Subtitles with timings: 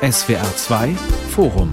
[0.00, 0.94] SWR 2
[1.30, 1.72] Forum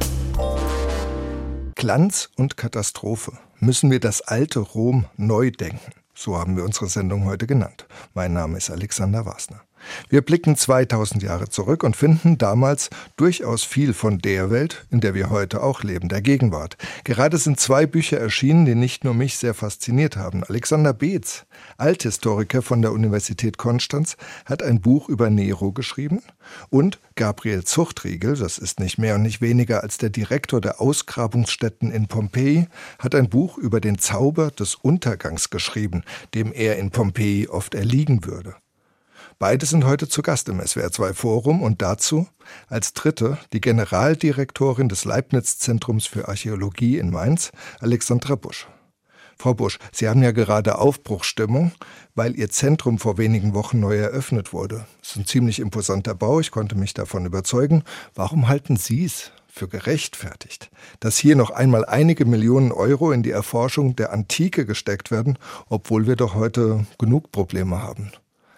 [1.76, 3.34] Glanz und Katastrophe.
[3.60, 5.92] Müssen wir das alte Rom neu denken?
[6.16, 7.86] So haben wir unsere Sendung heute genannt.
[8.16, 9.62] Mein Name ist Alexander Wasner.
[10.10, 15.14] Wir blicken 2000 Jahre zurück und finden damals durchaus viel von der Welt, in der
[15.14, 16.78] wir heute auch leben, der Gegenwart.
[17.04, 20.44] Gerade sind zwei Bücher erschienen, die nicht nur mich sehr fasziniert haben.
[20.44, 21.46] Alexander Beetz,
[21.78, 26.22] Althistoriker von der Universität Konstanz, hat ein Buch über Nero geschrieben
[26.70, 31.92] und Gabriel Zuchtriegel, das ist nicht mehr und nicht weniger als der Direktor der Ausgrabungsstätten
[31.92, 32.68] in Pompeji,
[33.00, 38.26] hat ein Buch über den Zauber des Untergangs geschrieben, dem er in Pompeji oft erliegen
[38.26, 38.56] würde.
[39.38, 42.26] Beide sind heute zu Gast im SWR2 Forum und dazu
[42.70, 48.68] als dritte die Generaldirektorin des Leibniz Zentrums für Archäologie in Mainz, Alexandra Busch.
[49.38, 51.74] Frau Busch, Sie haben ja gerade Aufbruchstimmung,
[52.16, 54.86] weil Ihr Zentrum vor wenigen Wochen neu eröffnet wurde.
[55.02, 57.84] Es ist ein ziemlich imposanter Bau, ich konnte mich davon überzeugen.
[58.14, 63.32] Warum halten Sie es für gerechtfertigt, dass hier noch einmal einige Millionen Euro in die
[63.32, 68.14] Erforschung der Antike gesteckt werden, obwohl wir doch heute genug Probleme haben?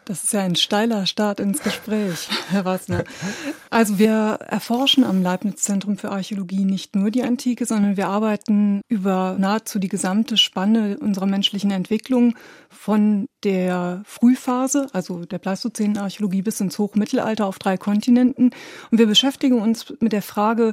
[0.08, 3.04] Das ist ja ein steiler Start ins Gespräch, Herr Wassner.
[3.70, 9.36] Also wir erforschen am Leibniz-Zentrum für Archäologie nicht nur die Antike, sondern wir arbeiten über
[9.38, 12.36] nahezu die gesamte Spanne unserer menschlichen Entwicklung
[12.70, 18.52] von der Frühphase, also der Pleistozän-Archäologie bis ins Hochmittelalter auf drei Kontinenten.
[18.90, 20.72] Und wir beschäftigen uns mit der Frage,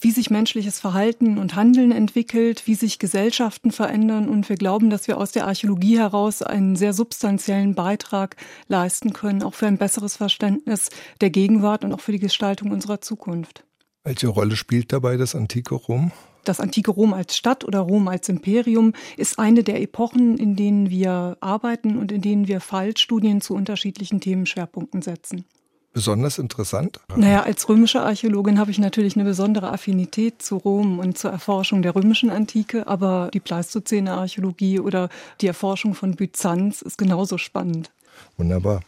[0.00, 4.28] wie sich menschliches Verhalten und Handeln entwickelt, wie sich Gesellschaften verändern.
[4.28, 8.36] Und wir glauben, dass wir aus der Archäologie heraus einen sehr substanziellen Beitrag
[8.68, 10.88] leisten können, auch für ein besseres Verständnis
[11.20, 13.64] der Gegenwart und auch für die Gestaltung unserer Zukunft.
[14.04, 16.12] Welche Rolle spielt dabei das antike Rom?
[16.44, 20.88] Das antike Rom als Stadt oder Rom als Imperium ist eine der Epochen, in denen
[20.88, 25.44] wir arbeiten und in denen wir Fallstudien zu unterschiedlichen Themenschwerpunkten setzen
[25.92, 27.00] besonders interessant?
[27.16, 31.82] Naja, als römische Archäologin habe ich natürlich eine besondere Affinität zu Rom und zur Erforschung
[31.82, 35.08] der römischen Antike, aber die Pleistozäne Archäologie oder
[35.40, 37.90] die Erforschung von Byzanz ist genauso spannend.
[38.36, 38.80] Wunderbar.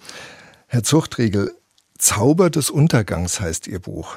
[0.67, 1.53] Herr Zuchtriegel,
[1.99, 4.17] Zauber des Untergangs heißt Ihr Buch.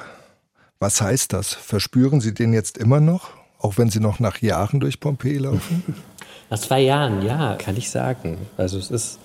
[0.78, 1.54] Was heißt das?
[1.54, 5.82] Verspüren Sie den jetzt immer noch, auch wenn Sie noch nach Jahren durch Pompeji laufen?
[6.48, 8.38] Nach zwei Jahren, ja, kann ich sagen.
[8.56, 9.18] Also es ist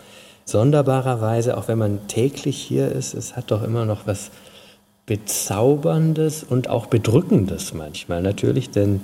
[0.46, 4.32] sonderbarerweise, auch wenn man täglich hier ist, es hat doch immer noch was
[5.06, 9.02] Bezauberndes und auch Bedrückendes manchmal natürlich, denn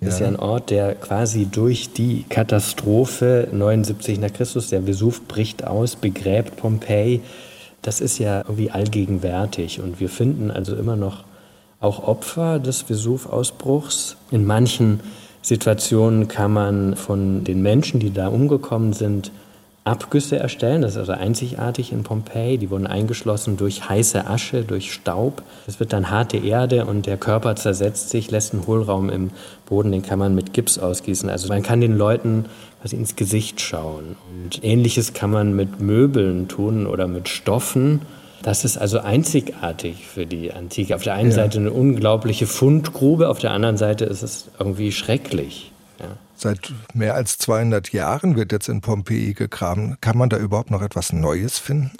[0.00, 0.08] es ja.
[0.08, 5.66] ist ja ein Ort, der quasi durch die Katastrophe 79 nach Christus, der Vesuv bricht
[5.66, 7.20] aus, begräbt Pompeji,
[7.82, 11.24] das ist ja irgendwie allgegenwärtig und wir finden also immer noch
[11.80, 14.16] auch Opfer des Vesuv-Ausbruchs.
[14.30, 15.00] In manchen
[15.42, 19.32] Situationen kann man von den Menschen, die da umgekommen sind,
[19.84, 20.82] Abgüsse erstellen.
[20.82, 22.56] Das ist also einzigartig in Pompeji.
[22.56, 25.42] Die wurden eingeschlossen durch heiße Asche, durch Staub.
[25.66, 29.30] Es wird dann harte Erde und der Körper zersetzt sich, lässt einen Hohlraum im
[29.66, 31.28] Boden, den kann man mit Gips ausgießen.
[31.28, 32.44] Also man kann den Leuten
[32.80, 34.16] quasi ins Gesicht schauen.
[34.30, 38.02] Und ähnliches kann man mit Möbeln tun oder mit Stoffen.
[38.42, 40.94] Das ist also einzigartig für die Antike.
[40.94, 41.36] Auf der einen ja.
[41.36, 45.71] Seite eine unglaubliche Fundgrube, auf der anderen Seite ist es irgendwie schrecklich.
[46.42, 49.96] Seit mehr als 200 Jahren wird jetzt in Pompeji gegraben.
[50.00, 51.92] Kann man da überhaupt noch etwas Neues finden?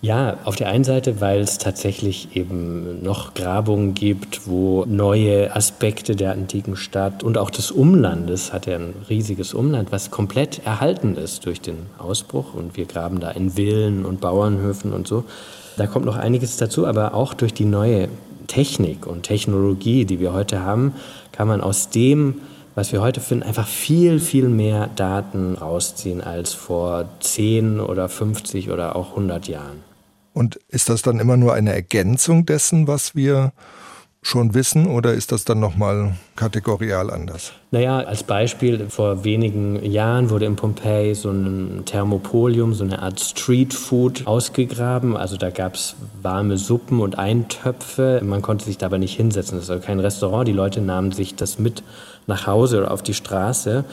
[0.00, 6.16] Ja, auf der einen Seite, weil es tatsächlich eben noch Grabungen gibt, wo neue Aspekte
[6.16, 11.16] der antiken Stadt und auch des Umlandes, hat ja ein riesiges Umland, was komplett erhalten
[11.16, 12.54] ist durch den Ausbruch.
[12.54, 15.24] Und wir graben da in Villen und Bauernhöfen und so.
[15.76, 18.08] Da kommt noch einiges dazu, aber auch durch die neue
[18.46, 20.94] Technik und Technologie, die wir heute haben,
[21.32, 22.40] kann man aus dem
[22.80, 28.70] was wir heute finden, einfach viel, viel mehr Daten rausziehen als vor 10 oder 50
[28.70, 29.84] oder auch 100 Jahren.
[30.32, 33.52] Und ist das dann immer nur eine Ergänzung dessen, was wir
[34.22, 37.52] schon wissen oder ist das dann nochmal kategorial anders?
[37.70, 43.20] Naja, als Beispiel, vor wenigen Jahren wurde in Pompeji so ein Thermopolium, so eine Art
[43.20, 45.16] Streetfood ausgegraben.
[45.16, 48.20] Also da gab es warme Suppen und Eintöpfe.
[48.24, 49.56] Man konnte sich dabei nicht hinsetzen.
[49.56, 50.46] Das also kein Restaurant.
[50.46, 51.82] Die Leute nahmen sich das mit
[52.26, 53.84] nach Hause oder auf die Straße.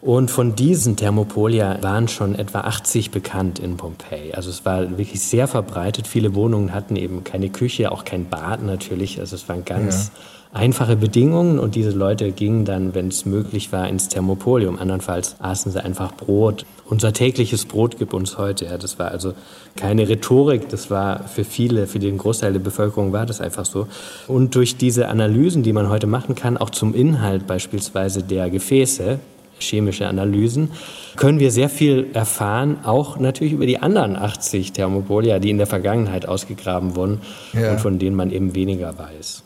[0.00, 4.32] Und von diesen Thermopolia waren schon etwa 80 bekannt in Pompeji.
[4.34, 6.06] Also es war wirklich sehr verbreitet.
[6.06, 9.18] Viele Wohnungen hatten eben keine Küche, auch kein Bad natürlich.
[9.20, 10.12] Also es waren ganz
[10.52, 10.60] ja.
[10.60, 14.78] einfache Bedingungen und diese Leute gingen dann, wenn es möglich war, ins Thermopolium.
[14.78, 16.66] Andernfalls aßen sie einfach Brot.
[16.84, 18.66] Unser tägliches Brot gibt uns heute.
[18.66, 19.32] Ja, das war also
[19.76, 23.88] keine Rhetorik, das war für viele, für den Großteil der Bevölkerung war das einfach so.
[24.28, 29.18] Und durch diese Analysen, die man heute machen kann, auch zum Inhalt beispielsweise der Gefäße,
[29.58, 30.70] chemische Analysen,
[31.16, 35.66] können wir sehr viel erfahren, auch natürlich über die anderen 80 Thermopolia, die in der
[35.66, 37.20] Vergangenheit ausgegraben wurden
[37.52, 37.72] ja.
[37.72, 39.42] und von denen man eben weniger weiß.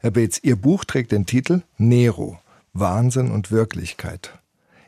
[0.00, 2.38] Herr Beetz, Ihr Buch trägt den Titel Nero,
[2.72, 4.30] Wahnsinn und Wirklichkeit.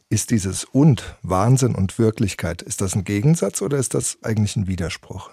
[0.09, 4.67] Ist dieses und Wahnsinn und Wirklichkeit, ist das ein Gegensatz oder ist das eigentlich ein
[4.67, 5.31] Widerspruch?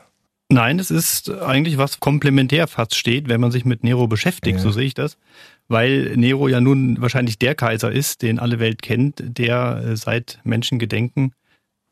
[0.52, 4.64] Nein, es ist eigentlich was komplementär fast steht, wenn man sich mit Nero beschäftigt, ja.
[4.64, 5.18] so sehe ich das.
[5.70, 10.40] Weil Nero ja nun wahrscheinlich der Kaiser ist, den alle Welt kennt, der äh, seit
[10.44, 11.34] Menschengedenken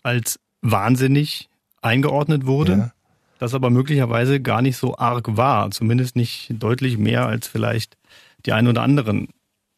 [0.04, 1.50] als wahnsinnig
[1.82, 2.72] eingeordnet wurde.
[2.72, 2.92] Ja.
[3.40, 7.96] Das aber möglicherweise gar nicht so arg war, zumindest nicht deutlich mehr als vielleicht
[8.46, 9.30] die ein oder anderen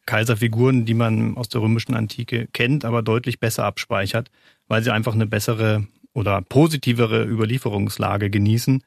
[0.06, 4.31] Kaiserfiguren, die man aus der römischen Antike kennt, aber deutlich besser abspeichert,
[4.68, 8.81] weil sie einfach eine bessere oder positivere Überlieferungslage genießen.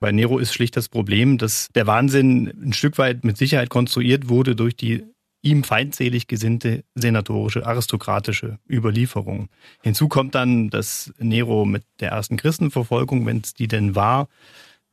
[0.00, 4.28] Bei Nero ist schlicht das Problem, dass der Wahnsinn ein Stück weit mit Sicherheit konstruiert
[4.28, 5.04] wurde durch die
[5.40, 9.48] ihm feindselig gesinnte senatorische, aristokratische Überlieferung.
[9.82, 14.28] Hinzu kommt dann, dass Nero mit der ersten Christenverfolgung, wenn es die denn war,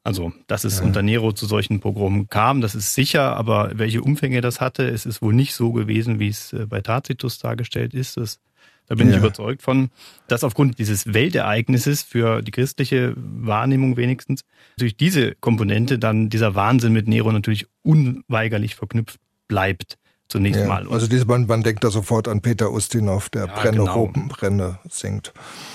[0.06, 0.86] also, dass es ja.
[0.86, 5.08] unter Nero zu solchen Pogromen kam, das ist sicher, aber welche Umfänge das hatte, es
[5.08, 8.18] ist wohl nicht so gewesen, wie es äh, bei Tacitus dargestellt ist.
[8.18, 8.40] Das
[8.88, 9.14] da bin ja.
[9.14, 9.90] ich überzeugt von,
[10.28, 14.42] dass aufgrund dieses Weltereignisses für die christliche Wahrnehmung wenigstens
[14.78, 19.98] durch diese Komponente dann dieser Wahnsinn mit Nero natürlich unweigerlich verknüpft bleibt.
[20.28, 20.88] Zunächst ja, mal.
[20.90, 23.94] Also diese, man, man denkt da sofort an Peter Ustinov, der ja, Brenne, genau.
[23.94, 25.32] Ropenbrenne singt.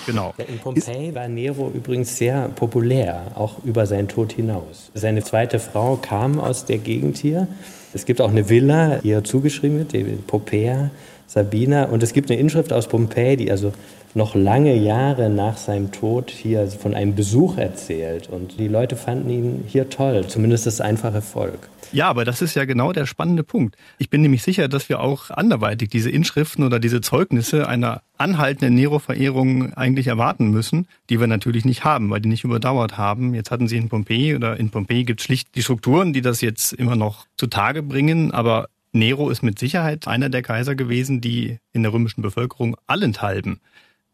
[0.07, 0.35] Genau.
[0.39, 4.91] In Pompeji war Nero übrigens sehr populär, auch über seinen Tod hinaus.
[4.95, 7.47] Seine zweite Frau kam aus der Gegend hier.
[7.93, 10.91] Es gibt auch eine Villa, die ihr zugeschrieben wird, die Popea
[11.31, 11.85] Sabina.
[11.85, 13.73] Und es gibt eine Inschrift aus Pompeji, die also
[14.15, 18.29] noch lange Jahre nach seinem Tod hier von einem Besuch erzählt.
[18.29, 21.69] Und die Leute fanden ihn hier toll, zumindest das einfache Volk.
[21.93, 23.77] Ja, aber das ist ja genau der spannende Punkt.
[23.99, 28.75] Ich bin nämlich sicher, dass wir auch anderweitig diese Inschriften oder diese Zeugnisse einer anhaltenden
[28.75, 33.35] Nero-Verehrung eigentlich erwarten müssen, die wir natürlich nicht haben, weil die nicht überdauert haben.
[33.35, 36.41] Jetzt hatten sie in Pompeji oder in Pompeji gibt es schlicht die Strukturen, die das
[36.41, 41.58] jetzt immer noch zutage bringen, aber Nero ist mit Sicherheit einer der Kaiser gewesen, die
[41.72, 43.60] in der römischen Bevölkerung allenthalben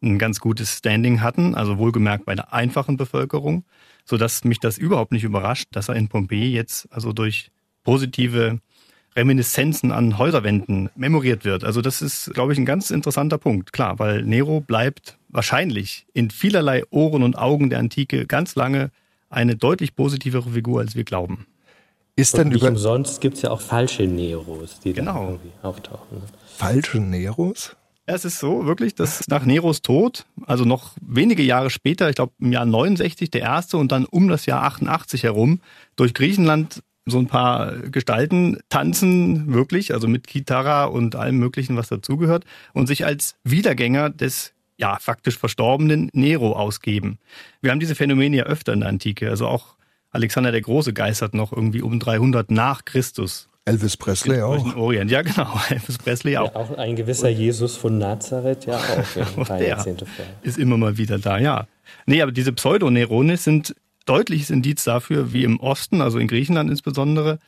[0.03, 3.65] ein ganz gutes Standing hatten, also wohlgemerkt bei der einfachen Bevölkerung,
[4.05, 7.51] so dass mich das überhaupt nicht überrascht, dass er in Pompeji jetzt also durch
[7.83, 8.61] positive
[9.17, 11.65] Reminiszenzen an Häuserwänden memoriert wird.
[11.65, 13.73] Also das ist, glaube ich, ein ganz interessanter Punkt.
[13.73, 18.91] Klar, weil Nero bleibt wahrscheinlich in vielerlei Ohren und Augen der Antike ganz lange
[19.31, 21.47] eine deutlich positivere Figur, als wir glauben.
[22.17, 25.13] Ist denn über umsonst gibt es ja auch falsche Neros, die genau.
[25.13, 26.23] da irgendwie auftauchen.
[26.47, 27.77] Falsche Neros?
[28.07, 32.33] Es ist so wirklich, dass nach Neros Tod, also noch wenige Jahre später, ich glaube
[32.39, 35.61] im Jahr 69 der erste und dann um das Jahr 88 herum,
[35.97, 41.89] durch Griechenland so ein paar Gestalten tanzen, wirklich, also mit Gitarra und allem Möglichen, was
[41.89, 47.19] dazugehört, und sich als Wiedergänger des ja faktisch verstorbenen Nero ausgeben.
[47.61, 49.76] Wir haben diese Phänomene ja öfter in der Antike, also auch
[50.17, 53.49] Alexander der Große geistert noch irgendwie um 300 nach Christus.
[53.67, 54.77] Elvis Presley auch.
[54.77, 56.55] Orient, ja genau, Elvis Presley auch.
[56.55, 59.39] Ja, auch ein gewisser Jesus von Nazareth, ja auch.
[59.39, 59.85] auch der
[60.43, 61.67] ist immer mal wieder da, ja.
[62.07, 63.75] Nee, aber diese Pseudonerones sind
[64.07, 67.41] deutliches Indiz dafür, wie im Osten, also in Griechenland insbesondere,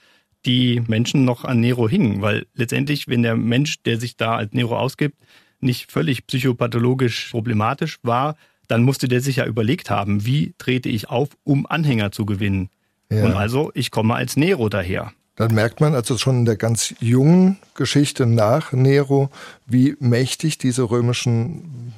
[0.45, 2.21] die Menschen noch an Nero hingen.
[2.21, 5.17] Weil letztendlich, wenn der Mensch, der sich da als Nero ausgibt,
[5.61, 8.37] nicht völlig psychopathologisch problematisch war,
[8.69, 12.71] dann musste der sich ja überlegt haben, wie trete ich auf, um Anhänger zu gewinnen.
[13.11, 13.25] Ja.
[13.25, 15.13] Und also, ich komme als Nero daher.
[15.37, 19.31] Dann merkt man also schon in der ganz jungen Geschichte nach Nero,
[19.67, 21.95] wie mächtig diese römischen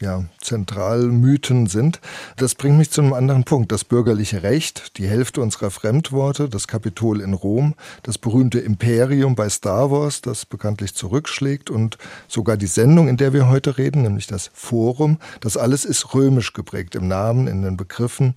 [0.00, 2.00] ja, Zentralmythen sind.
[2.36, 3.72] Das bringt mich zu einem anderen Punkt.
[3.72, 9.48] Das bürgerliche Recht, die Hälfte unserer Fremdworte, das Kapitol in Rom, das berühmte Imperium bei
[9.48, 11.98] Star Wars, das bekanntlich zurückschlägt und
[12.28, 16.52] sogar die Sendung, in der wir heute reden, nämlich das Forum, das alles ist römisch
[16.52, 18.34] geprägt im Namen, in den Begriffen,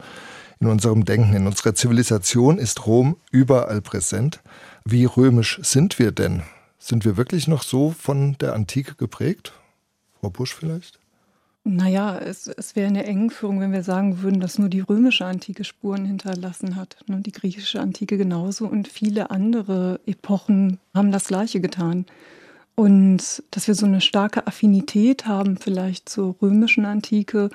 [0.60, 4.42] in unserem Denken, in unserer Zivilisation ist Rom überall präsent.
[4.86, 6.44] Wie römisch sind wir denn?
[6.78, 9.54] Sind wir wirklich noch so von der Antike geprägt?
[10.20, 10.99] Frau Busch vielleicht?
[11.63, 15.63] Naja, es, es wäre eine Engführung, wenn wir sagen würden, dass nur die römische Antike
[15.63, 16.98] Spuren hinterlassen hat.
[17.08, 17.22] Ne?
[17.22, 22.06] Die griechische Antike genauso und viele andere Epochen haben das Gleiche getan.
[22.75, 27.50] Und dass wir so eine starke Affinität haben vielleicht zur römischen Antike,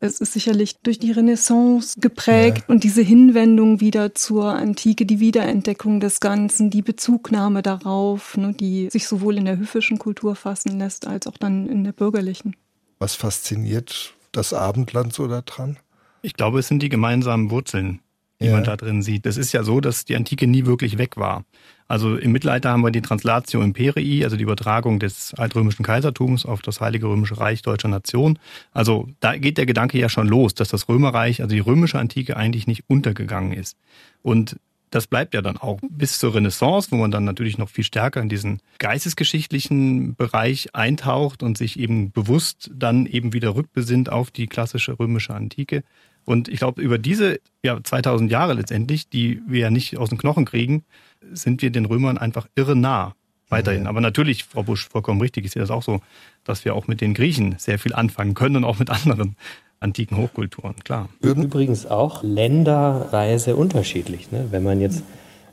[0.00, 2.64] es ist sicherlich durch die Renaissance geprägt ja.
[2.68, 8.90] und diese Hinwendung wieder zur Antike, die Wiederentdeckung des Ganzen, die Bezugnahme darauf, ne, die
[8.90, 12.54] sich sowohl in der höfischen Kultur fassen lässt als auch dann in der bürgerlichen.
[12.98, 15.78] Was fasziniert das Abendland so daran?
[16.22, 18.00] Ich glaube, es sind die gemeinsamen Wurzeln,
[18.40, 18.52] die ja.
[18.52, 19.24] man da drin sieht.
[19.26, 21.44] Es ist ja so, dass die Antike nie wirklich weg war.
[21.86, 26.60] Also im Mittelalter haben wir die Translatio Imperii, also die Übertragung des altrömischen Kaisertums auf
[26.60, 28.38] das Heilige Römische Reich deutscher Nation.
[28.72, 32.36] Also da geht der Gedanke ja schon los, dass das Römerreich, also die römische Antike
[32.36, 33.78] eigentlich nicht untergegangen ist.
[34.22, 34.56] Und
[34.90, 38.20] das bleibt ja dann auch bis zur Renaissance, wo man dann natürlich noch viel stärker
[38.20, 44.46] in diesen geistesgeschichtlichen Bereich eintaucht und sich eben bewusst dann eben wieder rückbesinnt auf die
[44.46, 45.82] klassische römische Antike.
[46.24, 50.18] Und ich glaube, über diese ja, 2000 Jahre letztendlich, die wir ja nicht aus den
[50.18, 50.84] Knochen kriegen,
[51.32, 53.14] sind wir den Römern einfach irre nah
[53.48, 53.86] weiterhin.
[53.86, 56.00] Aber natürlich, Frau Busch, vollkommen richtig, ich sehe das auch so,
[56.44, 59.36] dass wir auch mit den Griechen sehr viel anfangen können und auch mit anderen
[59.80, 61.08] antiken Hochkulturen, klar.
[61.20, 64.32] Übrigens auch länderweise unterschiedlich.
[64.32, 64.46] Ne?
[64.50, 65.02] Wenn man jetzt,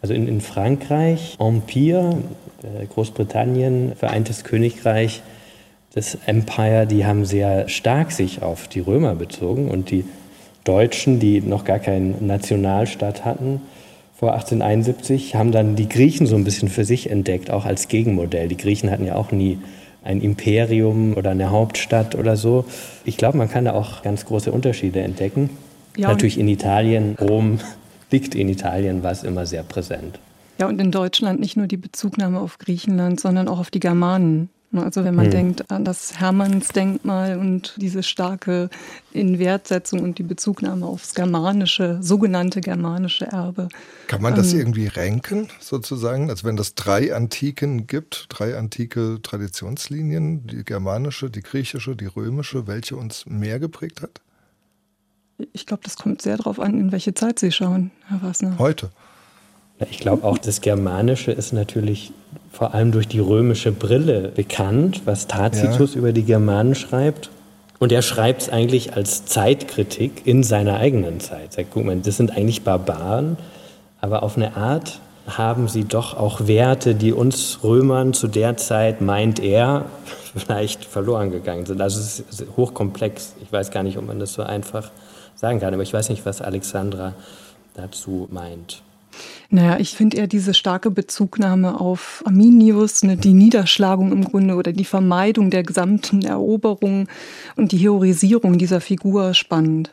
[0.01, 2.17] also in, in Frankreich, Empire,
[2.63, 5.21] äh, Großbritannien, Vereintes Königreich,
[5.93, 10.05] das Empire, die haben sehr stark sich auf die Römer bezogen und die
[10.65, 13.61] Deutschen, die noch gar keinen Nationalstaat hatten,
[14.17, 18.47] vor 1871, haben dann die Griechen so ein bisschen für sich entdeckt, auch als Gegenmodell.
[18.47, 19.59] Die Griechen hatten ja auch nie
[20.05, 22.65] ein Imperium oder eine Hauptstadt oder so.
[23.03, 25.49] Ich glaube, man kann da auch ganz große Unterschiede entdecken.
[25.97, 27.59] Ja, Natürlich in Italien, Rom
[28.11, 30.19] liegt in Italien, war es immer sehr präsent.
[30.59, 34.49] Ja, und in Deutschland nicht nur die Bezugnahme auf Griechenland, sondern auch auf die Germanen.
[34.83, 35.31] Also wenn man hm.
[35.31, 38.69] denkt an das Hermannsdenkmal und diese starke
[39.11, 43.69] Inwertsetzung und die Bezugnahme aufs germanische, sogenannte germanische Erbe.
[44.07, 46.29] Kann man das ähm, irgendwie ranken sozusagen?
[46.29, 52.67] Also wenn das drei Antiken gibt, drei antike Traditionslinien, die germanische, die griechische, die römische,
[52.67, 54.21] welche uns mehr geprägt hat?
[55.53, 58.57] Ich glaube, das kommt sehr darauf an, in welche Zeit Sie schauen, Herr Wassner.
[58.57, 58.91] Heute.
[59.89, 62.13] Ich glaube auch, das Germanische ist natürlich
[62.51, 65.99] vor allem durch die römische Brille bekannt, was Tacitus ja.
[65.99, 67.29] über die Germanen schreibt.
[67.79, 71.53] Und er schreibt es eigentlich als Zeitkritik in seiner eigenen Zeit.
[71.53, 73.35] Sagt, guck mal, das sind eigentlich Barbaren,
[73.99, 79.01] aber auf eine Art haben sie doch auch Werte, die uns Römern zu der Zeit,
[79.01, 79.85] meint er,
[80.35, 81.81] vielleicht verloren gegangen sind.
[81.81, 83.35] Also es ist hochkomplex.
[83.43, 84.91] Ich weiß gar nicht, ob man das so einfach
[85.35, 87.13] sagen kann, aber ich weiß nicht, was Alexandra
[87.73, 88.84] dazu meint.
[89.49, 94.73] Naja, ich finde eher diese starke Bezugnahme auf Arminius, ne, die Niederschlagung im Grunde oder
[94.73, 97.07] die Vermeidung der gesamten Eroberung
[97.55, 99.91] und die Heroisierung dieser Figur spannend.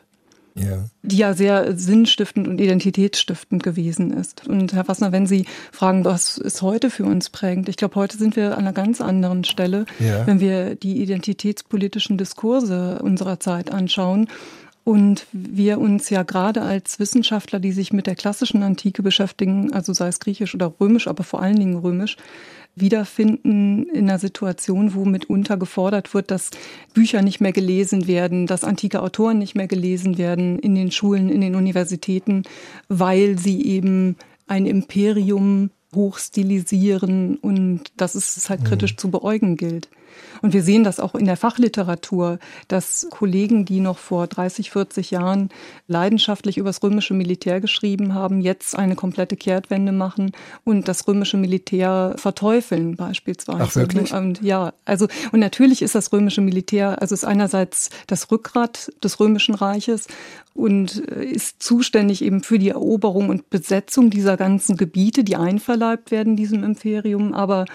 [0.55, 0.85] Ja.
[1.01, 4.47] Die ja sehr sinnstiftend und identitätsstiftend gewesen ist.
[4.47, 7.69] Und Herr Wassner, wenn Sie fragen, was ist heute für uns prägend?
[7.69, 10.27] Ich glaube, heute sind wir an einer ganz anderen Stelle, ja.
[10.27, 14.27] wenn wir die identitätspolitischen Diskurse unserer Zeit anschauen
[14.83, 19.93] und wir uns ja gerade als Wissenschaftler, die sich mit der klassischen Antike beschäftigen, also
[19.93, 22.17] sei es griechisch oder römisch, aber vor allen Dingen römisch,
[22.75, 26.49] wiederfinden in einer Situation, wo mitunter gefordert wird, dass
[26.93, 31.29] Bücher nicht mehr gelesen werden, dass antike Autoren nicht mehr gelesen werden in den Schulen,
[31.29, 32.43] in den Universitäten,
[32.89, 38.97] weil sie eben ein Imperium hochstilisieren und dass es halt kritisch mhm.
[38.97, 39.87] zu beäugen gilt.
[40.41, 45.11] Und wir sehen das auch in der Fachliteratur, dass Kollegen, die noch vor 30, 40
[45.11, 45.49] Jahren
[45.87, 50.31] leidenschaftlich über das römische Militär geschrieben haben, jetzt eine komplette Kehrtwende machen
[50.63, 53.63] und das römische Militär verteufeln beispielsweise.
[53.63, 54.13] Ach, wirklich?
[54.13, 59.19] Und ja, also und natürlich ist das römische Militär, also ist einerseits das Rückgrat des
[59.19, 60.07] römischen Reiches
[60.53, 66.11] und äh, ist zuständig eben für die Eroberung und Besetzung dieser ganzen Gebiete, die einverleibt
[66.11, 67.65] werden diesem Imperium, aber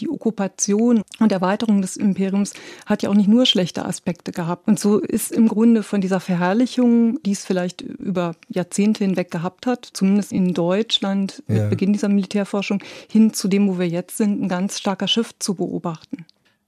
[0.00, 2.54] die Okkupation und Erweiterung des Imperiums
[2.86, 4.68] hat ja auch nicht nur schlechte Aspekte gehabt.
[4.68, 9.66] Und so ist im Grunde von dieser Verherrlichung, die es vielleicht über Jahrzehnte hinweg gehabt
[9.66, 11.68] hat, zumindest in Deutschland mit ja.
[11.68, 15.54] Beginn dieser Militärforschung, hin zu dem, wo wir jetzt sind, ein ganz starker Shift zu
[15.54, 16.24] beobachten.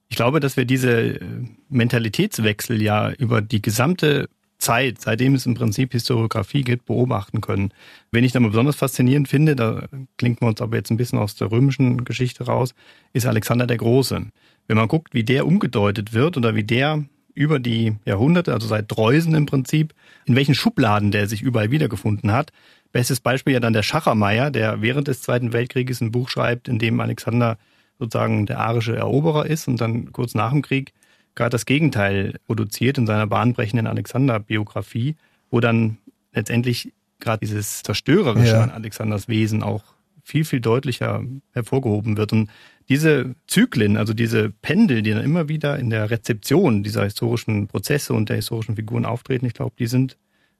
[0.08, 1.20] Ich glaube, dass wir diese äh,
[1.68, 4.28] Mentalitätswechsel ja über die gesamte
[4.60, 7.72] Zeit, seitdem es im Prinzip Historiografie gibt, beobachten können.
[8.12, 9.88] Wen ich da mal besonders faszinierend finde, da
[10.18, 12.74] klingt man uns aber jetzt ein bisschen aus der römischen Geschichte raus,
[13.12, 14.26] ist Alexander der Große.
[14.68, 18.86] Wenn man guckt, wie der umgedeutet wird oder wie der über die Jahrhunderte, also seit
[18.88, 19.94] Dreusen im Prinzip,
[20.26, 22.52] in welchen Schubladen der sich überall wiedergefunden hat.
[22.92, 26.78] Bestes Beispiel ja dann der Schachermeier, der während des Zweiten Weltkrieges ein Buch schreibt, in
[26.78, 27.56] dem Alexander
[27.98, 30.92] sozusagen der arische Eroberer ist und dann kurz nach dem Krieg
[31.34, 35.16] gerade das Gegenteil produziert in seiner bahnbrechenden Alexander-Biografie,
[35.50, 35.98] wo dann
[36.32, 38.62] letztendlich gerade dieses Zerstörerische ja.
[38.62, 39.82] an Alexanders Wesen auch
[40.24, 41.22] viel, viel deutlicher
[41.52, 42.32] hervorgehoben wird.
[42.32, 42.50] Und
[42.88, 48.12] diese Zyklen, also diese Pendel, die dann immer wieder in der Rezeption dieser historischen Prozesse
[48.14, 50.16] und der historischen Figuren auftreten, ich glaube, die sind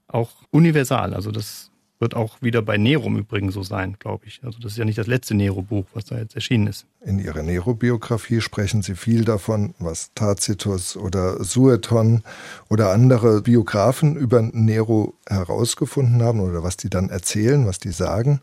[0.06, 1.14] auch universal.
[1.14, 1.69] Also das
[2.00, 4.40] wird auch wieder bei Nero im Übrigen so sein, glaube ich.
[4.42, 6.86] Also das ist ja nicht das letzte Nero-Buch, was da jetzt erschienen ist.
[7.04, 12.22] In Ihrer Nero-Biografie sprechen Sie viel davon, was Tacitus oder Sueton
[12.70, 18.40] oder andere Biografen über Nero herausgefunden haben oder was die dann erzählen, was die sagen.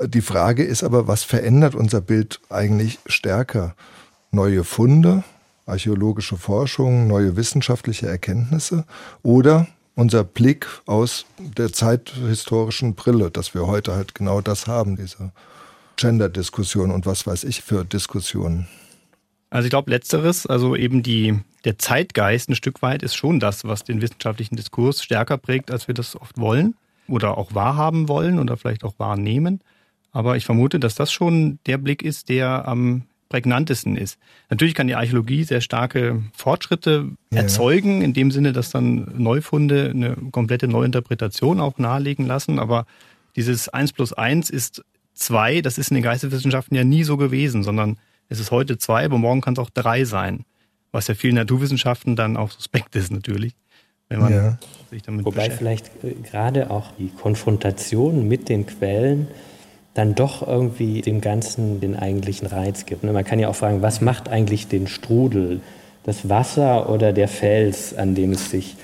[0.00, 3.74] Die Frage ist aber, was verändert unser Bild eigentlich stärker?
[4.30, 5.24] Neue Funde,
[5.66, 8.84] archäologische Forschung, neue wissenschaftliche Erkenntnisse
[9.22, 15.32] oder unser Blick aus der zeithistorischen Brille, dass wir heute halt genau das haben, diese
[15.96, 18.68] Gender-Diskussion und was weiß ich für Diskussionen.
[19.50, 23.64] Also ich glaube, letzteres, also eben die, der Zeitgeist ein Stück weit ist schon das,
[23.64, 26.74] was den wissenschaftlichen Diskurs stärker prägt, als wir das oft wollen
[27.06, 29.60] oder auch wahrhaben wollen oder vielleicht auch wahrnehmen.
[30.10, 34.18] Aber ich vermute, dass das schon der Blick ist, der am prägnantesten ist.
[34.50, 37.40] Natürlich kann die Archäologie sehr starke Fortschritte ja.
[37.40, 42.58] erzeugen, in dem Sinne, dass dann Neufunde eine komplette Neuinterpretation auch nahelegen lassen.
[42.58, 42.84] Aber
[43.34, 44.84] dieses eins plus eins ist
[45.14, 47.96] zwei, das ist in den Geisteswissenschaften ja nie so gewesen, sondern
[48.28, 50.44] es ist heute zwei, aber morgen kann es auch drei sein.
[50.90, 53.54] Was ja vielen Naturwissenschaften dann auch suspekt ist natürlich.
[54.10, 54.58] Wenn man ja.
[54.90, 59.26] sich damit Wobei vielleicht äh, gerade auch die Konfrontation mit den Quellen
[59.94, 63.04] dann doch irgendwie dem Ganzen den eigentlichen Reiz gibt.
[63.04, 63.12] Ne?
[63.12, 65.60] Man kann ja auch fragen, was macht eigentlich den Strudel,
[66.04, 68.76] das Wasser oder der Fels, an dem es sich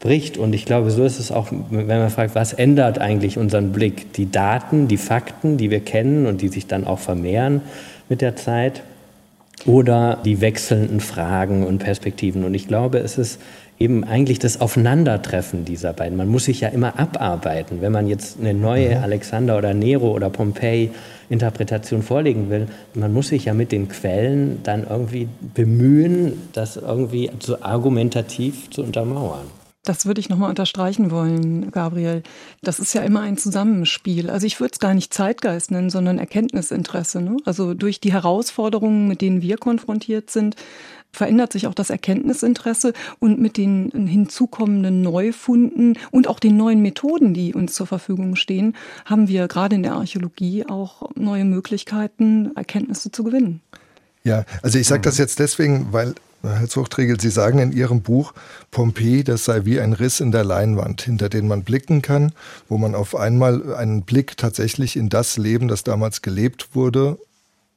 [0.00, 0.38] bricht?
[0.38, 4.12] Und ich glaube, so ist es auch, wenn man fragt, was ändert eigentlich unseren Blick?
[4.14, 7.60] Die Daten, die Fakten, die wir kennen und die sich dann auch vermehren
[8.08, 8.82] mit der Zeit
[9.66, 12.44] oder die wechselnden Fragen und Perspektiven.
[12.44, 13.40] Und ich glaube, es ist
[13.78, 16.16] eben eigentlich das Aufeinandertreffen dieser beiden.
[16.16, 17.80] Man muss sich ja immer abarbeiten.
[17.80, 19.02] Wenn man jetzt eine neue mhm.
[19.02, 20.90] Alexander oder Nero oder Pompeii
[21.28, 27.30] Interpretation vorlegen will, man muss sich ja mit den Quellen dann irgendwie bemühen, das irgendwie
[27.40, 29.46] so argumentativ zu untermauern.
[29.84, 32.22] Das würde ich nochmal unterstreichen wollen, Gabriel.
[32.62, 34.30] Das ist ja immer ein Zusammenspiel.
[34.30, 37.20] Also ich würde es gar nicht Zeitgeist nennen, sondern Erkenntnisinteresse.
[37.20, 37.36] Ne?
[37.44, 40.56] Also durch die Herausforderungen, mit denen wir konfrontiert sind,
[41.14, 47.34] verändert sich auch das Erkenntnisinteresse und mit den hinzukommenden Neufunden und auch den neuen Methoden,
[47.34, 53.10] die uns zur Verfügung stehen, haben wir gerade in der Archäologie auch neue Möglichkeiten, Erkenntnisse
[53.10, 53.60] zu gewinnen.
[54.24, 58.34] Ja, also ich sage das jetzt deswegen, weil Herr Zuchtregel, Sie sagen in Ihrem Buch,
[58.70, 62.32] Pompeji, das sei wie ein Riss in der Leinwand, hinter den man blicken kann,
[62.68, 67.18] wo man auf einmal einen Blick tatsächlich in das Leben, das damals gelebt wurde,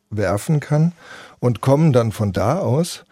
[0.10, 0.92] werfen kann
[1.40, 3.06] und kommen dann von da aus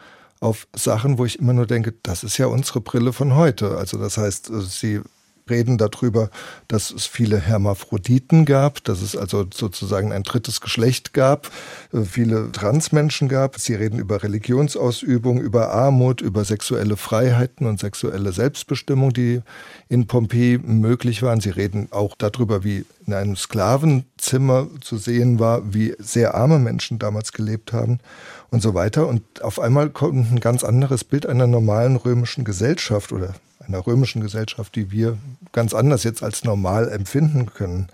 [0.46, 3.78] auf Sachen, wo ich immer nur denke, das ist ja unsere Brille von heute.
[3.78, 5.02] Also das heißt, äh, sie
[5.50, 6.30] reden darüber,
[6.68, 11.52] dass es viele Hermaphroditen gab, dass es also sozusagen ein drittes Geschlecht gab,
[11.94, 13.60] äh, viele Transmenschen gab.
[13.60, 19.42] Sie reden über Religionsausübung, über Armut, über sexuelle Freiheiten und sexuelle Selbstbestimmung, die
[19.88, 21.42] in Pompeji möglich waren.
[21.42, 26.98] Sie reden auch darüber, wie in einem Sklavenzimmer zu sehen war, wie sehr arme Menschen
[26.98, 28.00] damals gelebt haben
[28.50, 29.08] und so weiter.
[29.08, 33.36] Und auf einmal kommt ein ganz anderes Bild einer normalen römischen Gesellschaft oder
[33.68, 35.18] einer römischen Gesellschaft, die wir
[35.52, 37.88] ganz anders jetzt als normal empfinden können.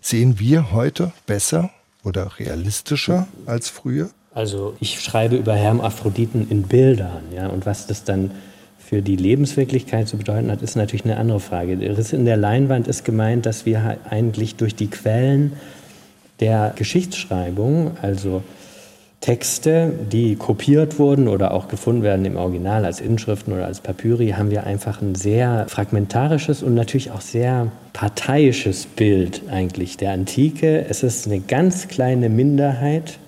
[0.00, 1.70] Sehen wir heute besser
[2.04, 4.10] oder realistischer als früher?
[4.34, 8.30] Also ich schreibe über Hermaphroditen in Bildern, ja, und was das dann
[8.78, 11.76] für die Lebenswirklichkeit zu bedeuten hat, ist natürlich eine andere Frage.
[11.76, 15.52] Der Riss in der Leinwand ist gemeint, dass wir eigentlich durch die Quellen
[16.40, 18.42] der Geschichtsschreibung, also
[19.20, 24.30] Texte, die kopiert wurden oder auch gefunden werden im Original als Inschriften oder als Papyri,
[24.30, 30.86] haben wir einfach ein sehr fragmentarisches und natürlich auch sehr parteiisches Bild eigentlich der Antike.
[30.88, 33.18] Es ist eine ganz kleine Minderheit,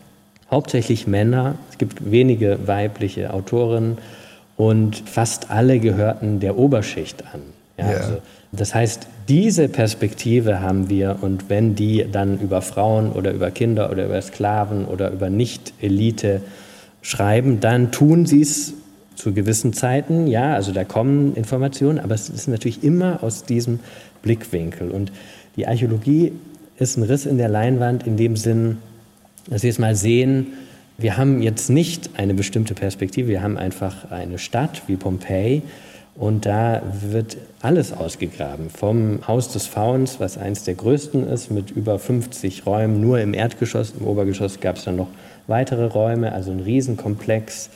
[0.48, 1.56] hauptsächlich Männer.
[1.70, 3.98] Es gibt wenige weibliche Autorinnen
[4.56, 7.40] und fast alle gehörten der Oberschicht an.
[7.80, 7.96] Ja.
[7.96, 8.18] Also
[8.52, 13.90] das heißt, diese Perspektive haben wir und wenn die dann über Frauen oder über Kinder
[13.90, 16.40] oder über Sklaven oder über Nicht-Elite
[17.02, 18.74] schreiben, dann tun sie es
[19.14, 23.80] zu gewissen Zeiten, ja, also da kommen Informationen, aber es ist natürlich immer aus diesem
[24.22, 24.90] Blickwinkel.
[24.90, 25.12] Und
[25.56, 26.32] die Archäologie
[26.78, 28.78] ist ein Riss in der Leinwand in dem Sinn,
[29.48, 30.48] dass wir jetzt mal sehen,
[30.96, 35.62] wir haben jetzt nicht eine bestimmte Perspektive, wir haben einfach eine Stadt wie Pompeji,
[36.20, 38.68] und da wird alles ausgegraben.
[38.68, 43.32] Vom Haus des Fauns, was eines der größten ist, mit über 50 Räumen, nur im
[43.32, 43.94] Erdgeschoss.
[43.98, 45.08] Im Obergeschoss gab es dann noch
[45.46, 47.70] weitere Räume, also ein Riesenkomplex,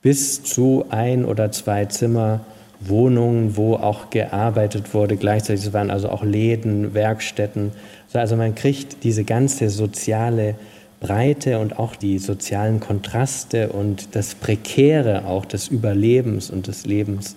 [0.00, 2.40] bis zu ein oder zwei Zimmer.
[2.80, 5.16] Wohnungen, wo auch gearbeitet wurde.
[5.16, 7.72] Gleichzeitig waren also auch Läden, Werkstätten.
[8.12, 10.54] Also man kriegt diese ganze soziale
[11.00, 17.34] Breite und auch die sozialen Kontraste und das Prekäre auch des Überlebens und des Lebens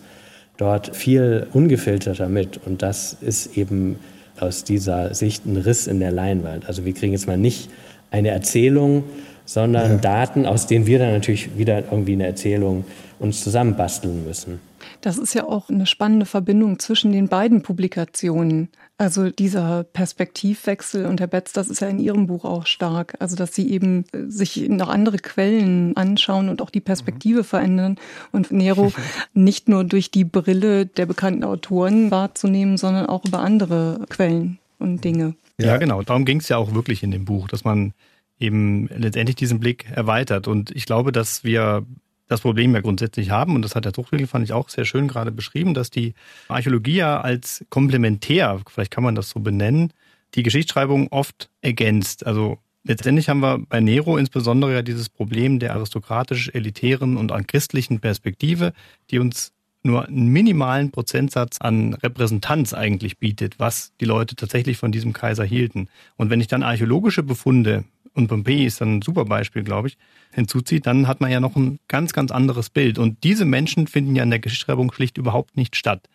[0.57, 2.59] dort viel ungefilterter mit.
[2.65, 3.97] Und das ist eben
[4.39, 6.67] aus dieser Sicht ein Riss in der Leinwand.
[6.67, 7.69] Also wir kriegen jetzt mal nicht
[8.09, 9.03] eine Erzählung,
[9.45, 9.97] sondern ja.
[9.97, 12.85] Daten, aus denen wir dann natürlich wieder irgendwie eine Erzählung
[13.19, 14.59] uns zusammenbasteln müssen.
[15.01, 18.69] Das ist ja auch eine spannende Verbindung zwischen den beiden Publikationen.
[18.97, 23.15] Also dieser Perspektivwechsel und Herr Betz, das ist ja in Ihrem Buch auch stark.
[23.19, 27.45] Also dass Sie eben äh, sich noch andere Quellen anschauen und auch die Perspektive mhm.
[27.45, 27.95] verändern
[28.31, 28.93] und Nero
[29.33, 35.03] nicht nur durch die Brille der bekannten Autoren wahrzunehmen, sondern auch über andere Quellen und
[35.03, 35.33] Dinge.
[35.57, 36.03] Ja, ja genau.
[36.03, 37.93] Darum ging es ja auch wirklich in dem Buch, dass man
[38.39, 40.47] eben letztendlich diesen Blick erweitert.
[40.47, 41.85] Und ich glaube, dass wir
[42.31, 45.09] das Problem ja grundsätzlich haben, und das hat der Druckriegel, fand ich auch sehr schön
[45.09, 46.13] gerade beschrieben, dass die
[46.47, 49.91] Archäologie ja als komplementär, vielleicht kann man das so benennen,
[50.35, 52.25] die Geschichtsschreibung oft ergänzt.
[52.25, 57.99] Also letztendlich haben wir bei Nero insbesondere ja dieses Problem der aristokratisch-elitären und an christlichen
[57.99, 58.71] Perspektive,
[59.09, 59.51] die uns
[59.83, 65.43] nur einen minimalen Prozentsatz an Repräsentanz eigentlich bietet, was die Leute tatsächlich von diesem Kaiser
[65.43, 65.89] hielten.
[66.15, 69.97] Und wenn ich dann archäologische Befunde und Pompeji ist dann ein super Beispiel, glaube ich,
[70.33, 72.99] hinzuzieht, dann hat man ja noch ein ganz, ganz anderes Bild.
[72.99, 76.07] Und diese Menschen finden ja in der Geschichtsschreibung schlicht überhaupt nicht statt.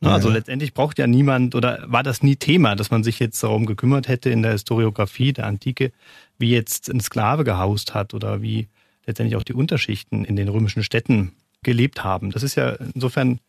[0.00, 0.10] Ja.
[0.10, 3.66] Also letztendlich braucht ja niemand oder war das nie Thema, dass man sich jetzt darum
[3.66, 5.92] gekümmert hätte in der Historiografie der Antike,
[6.38, 8.68] wie jetzt ein Sklave gehaust hat oder wie
[9.06, 12.30] letztendlich auch die Unterschichten in den römischen Städten gelebt haben.
[12.30, 13.40] Das ist ja insofern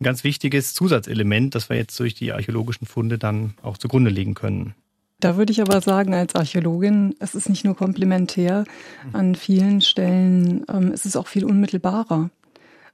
[0.00, 4.34] ein ganz wichtiges Zusatzelement, das wir jetzt durch die archäologischen Funde dann auch zugrunde legen
[4.34, 4.74] können.
[5.22, 8.64] Da würde ich aber sagen, als Archäologin, es ist nicht nur komplementär,
[9.12, 12.30] an vielen Stellen ähm, ist es auch viel unmittelbarer.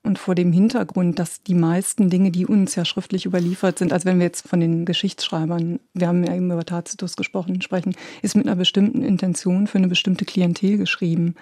[0.02, 4.04] Und vor dem Hintergrund, dass die meisten Dinge, die uns ja schriftlich überliefert sind, also
[4.04, 8.36] wenn wir jetzt von den Geschichtsschreibern, wir haben ja eben über Tacitus gesprochen, sprechen, ist
[8.36, 11.34] mit einer bestimmten Intention für eine bestimmte Klientel geschrieben.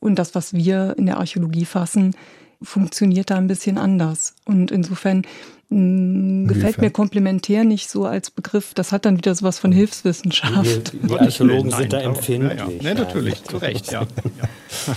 [0.00, 2.14] Und das, was wir in der Archäologie fassen,
[2.60, 4.34] funktioniert da ein bisschen anders.
[4.44, 5.22] Und insofern
[5.70, 8.74] mh, gefällt mir komplementär nicht so als Begriff.
[8.74, 10.92] Das hat dann wieder sowas von Hilfswissenschaft.
[10.92, 12.58] Die, die Archäologen sind da empfindlich.
[12.58, 12.82] Ja, ja.
[12.82, 14.02] Nee, natürlich, zu Recht, ja.
[14.02, 14.96] ja.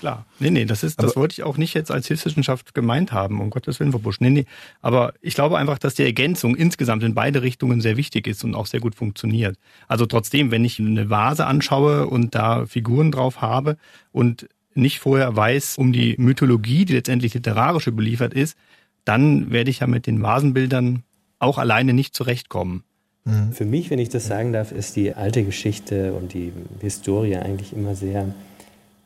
[0.00, 0.26] Klar.
[0.38, 3.40] Nee, nee, das ist, das aber wollte ich auch nicht jetzt als Hilfswissenschaft gemeint haben,
[3.40, 4.20] um Gottes Willen, Frau Busch.
[4.20, 4.44] Nee, nee.
[4.82, 8.54] Aber ich glaube einfach, dass die Ergänzung insgesamt in beide Richtungen sehr wichtig ist und
[8.54, 9.56] auch sehr gut funktioniert.
[9.88, 13.78] Also trotzdem, wenn ich eine Vase anschaue und da Figuren drauf habe
[14.12, 18.58] und nicht vorher weiß um die Mythologie, die letztendlich literarisch überliefert ist,
[19.06, 21.02] dann werde ich ja mit den Vasenbildern
[21.38, 22.82] auch alleine nicht zurechtkommen.
[23.24, 23.52] Mhm.
[23.52, 27.72] Für mich, wenn ich das sagen darf, ist die alte Geschichte und die Historie eigentlich
[27.72, 28.34] immer sehr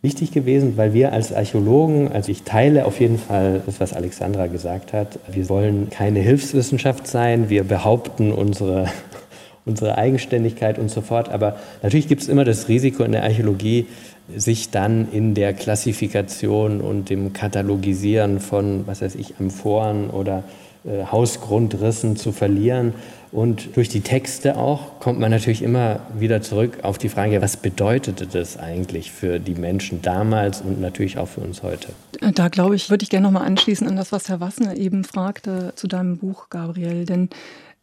[0.02, 4.46] wichtig gewesen, weil wir als Archäologen, also ich teile auf jeden Fall das, was Alexandra
[4.46, 8.88] gesagt hat, wir wollen keine Hilfswissenschaft sein, wir behaupten unsere,
[9.64, 13.86] unsere Eigenständigkeit und so fort, aber natürlich gibt es immer das Risiko in der Archäologie,
[14.36, 20.44] sich dann in der Klassifikation und dem Katalogisieren von, was weiß ich, Amphoren oder
[20.84, 22.94] äh, Hausgrundrissen zu verlieren.
[23.32, 27.56] Und durch die Texte auch kommt man natürlich immer wieder zurück auf die Frage, was
[27.56, 31.88] bedeutete das eigentlich für die Menschen damals und natürlich auch für uns heute?
[32.34, 35.72] Da glaube ich, würde ich gerne nochmal anschließen an das, was Herr Wassner eben fragte
[35.76, 37.04] zu deinem Buch, Gabriel.
[37.04, 37.28] Denn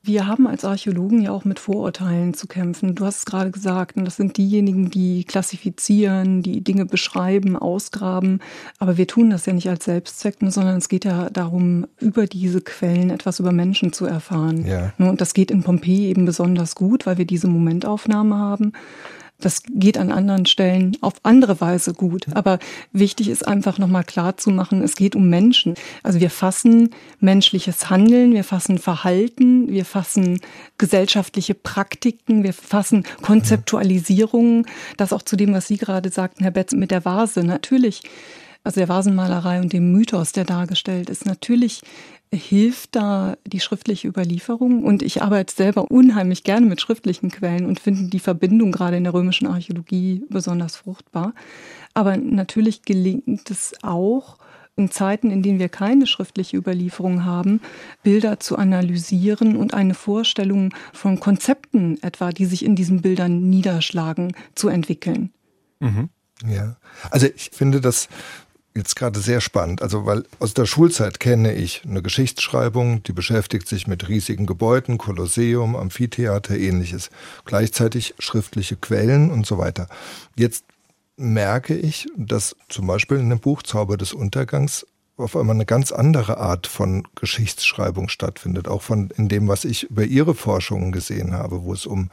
[0.07, 2.95] wir haben als Archäologen ja auch mit Vorurteilen zu kämpfen.
[2.95, 8.39] Du hast es gerade gesagt, und das sind diejenigen, die klassifizieren, die Dinge beschreiben, ausgraben.
[8.79, 12.61] Aber wir tun das ja nicht als Selbstzweck, sondern es geht ja darum, über diese
[12.61, 14.65] Quellen etwas über Menschen zu erfahren.
[14.65, 14.93] Ja.
[14.97, 18.73] Und das geht in Pompeji eben besonders gut, weil wir diese Momentaufnahme haben.
[19.39, 22.26] Das geht an anderen Stellen auf andere Weise gut.
[22.34, 22.58] Aber
[22.91, 25.76] wichtig ist einfach nochmal klar zu machen, es geht um Menschen.
[26.02, 30.39] Also wir fassen menschliches Handeln, wir fassen Verhalten, wir fassen
[30.80, 34.65] gesellschaftliche Praktiken, wir fassen Konzeptualisierungen.
[34.97, 37.43] Das auch zu dem, was Sie gerade sagten, Herr Betz, mit der Vase.
[37.43, 38.02] Natürlich
[38.67, 41.26] also der Vasenmalerei und dem Mythos, der dargestellt ist.
[41.26, 41.82] Natürlich
[42.33, 44.83] hilft da die schriftliche Überlieferung.
[44.83, 49.03] Und ich arbeite selber unheimlich gerne mit schriftlichen Quellen und finde die Verbindung gerade in
[49.03, 51.33] der römischen Archäologie besonders fruchtbar.
[51.93, 54.37] Aber natürlich gelingt es auch,
[54.77, 57.61] in Zeiten, in denen wir keine schriftliche Überlieferung haben,
[58.03, 64.33] Bilder zu analysieren und eine Vorstellung von Konzepten etwa, die sich in diesen Bildern niederschlagen,
[64.53, 65.31] zu entwickeln.
[65.79, 66.09] Mhm.
[66.45, 66.77] Ja,
[67.09, 68.09] also ich finde das
[68.77, 69.81] jetzt gerade sehr spannend.
[69.81, 74.97] Also, weil aus der Schulzeit kenne ich eine Geschichtsschreibung, die beschäftigt sich mit riesigen Gebäuden,
[74.97, 77.09] Kolosseum, Amphitheater, ähnliches.
[77.45, 79.87] Gleichzeitig schriftliche Quellen und so weiter.
[80.35, 80.63] Jetzt
[81.17, 84.85] merke ich, dass zum Beispiel in dem Buch Zauber des Untergangs
[85.17, 89.83] auf einmal eine ganz andere Art von Geschichtsschreibung stattfindet, auch von in dem, was ich
[89.89, 92.09] über Ihre Forschungen gesehen habe, wo es um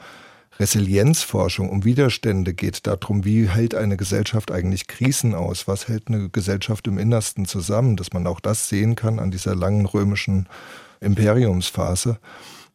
[0.58, 6.28] Resilienzforschung, um Widerstände geht, darum, wie hält eine Gesellschaft eigentlich Krisen aus, was hält eine
[6.28, 10.48] Gesellschaft im Innersten zusammen, dass man auch das sehen kann an dieser langen römischen
[11.00, 12.18] Imperiumsphase.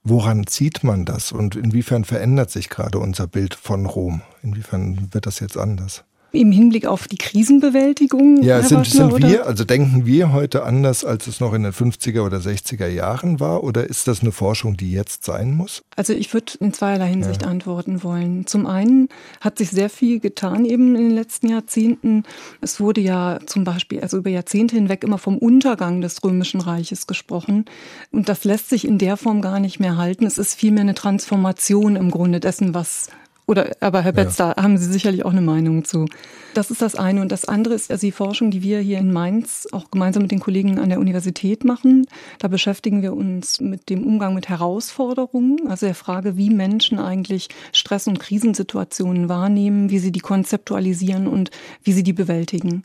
[0.03, 4.21] Woran sieht man das und inwiefern verändert sich gerade unser Bild von Rom?
[4.43, 6.03] Inwiefern wird das jetzt anders?
[6.31, 8.43] Im Hinblick auf die Krisenbewältigung.
[8.43, 12.21] Ja, sind, sind wir, also denken wir heute anders, als es noch in den 50er
[12.21, 13.63] oder 60er Jahren war?
[13.63, 15.81] Oder ist das eine Forschung, die jetzt sein muss?
[15.95, 17.47] Also ich würde in zweierlei Hinsicht ja.
[17.47, 18.45] antworten wollen.
[18.45, 19.09] Zum einen
[19.41, 22.23] hat sich sehr viel getan eben in den letzten Jahrzehnten.
[22.61, 27.07] Es wurde ja zum Beispiel, also über Jahrzehnte hinweg immer vom Untergang des Römischen Reiches
[27.07, 27.65] gesprochen.
[28.11, 30.25] Und das lässt sich in der Form gar nicht mehr halten.
[30.25, 33.09] Es ist vielmehr eine Transformation im Grunde dessen, was
[33.49, 34.53] oder, aber Herr Betz, ja.
[34.53, 36.05] da haben Sie sicherlich auch eine Meinung zu.
[36.53, 37.19] Das ist das eine.
[37.19, 40.31] Und das andere ist also die Forschung, die wir hier in Mainz auch gemeinsam mit
[40.31, 42.05] den Kollegen an der Universität machen.
[42.37, 47.49] Da beschäftigen wir uns mit dem Umgang mit Herausforderungen, also der Frage, wie Menschen eigentlich
[47.71, 51.49] Stress- und Krisensituationen wahrnehmen, wie sie die konzeptualisieren und
[51.83, 52.83] wie sie die bewältigen.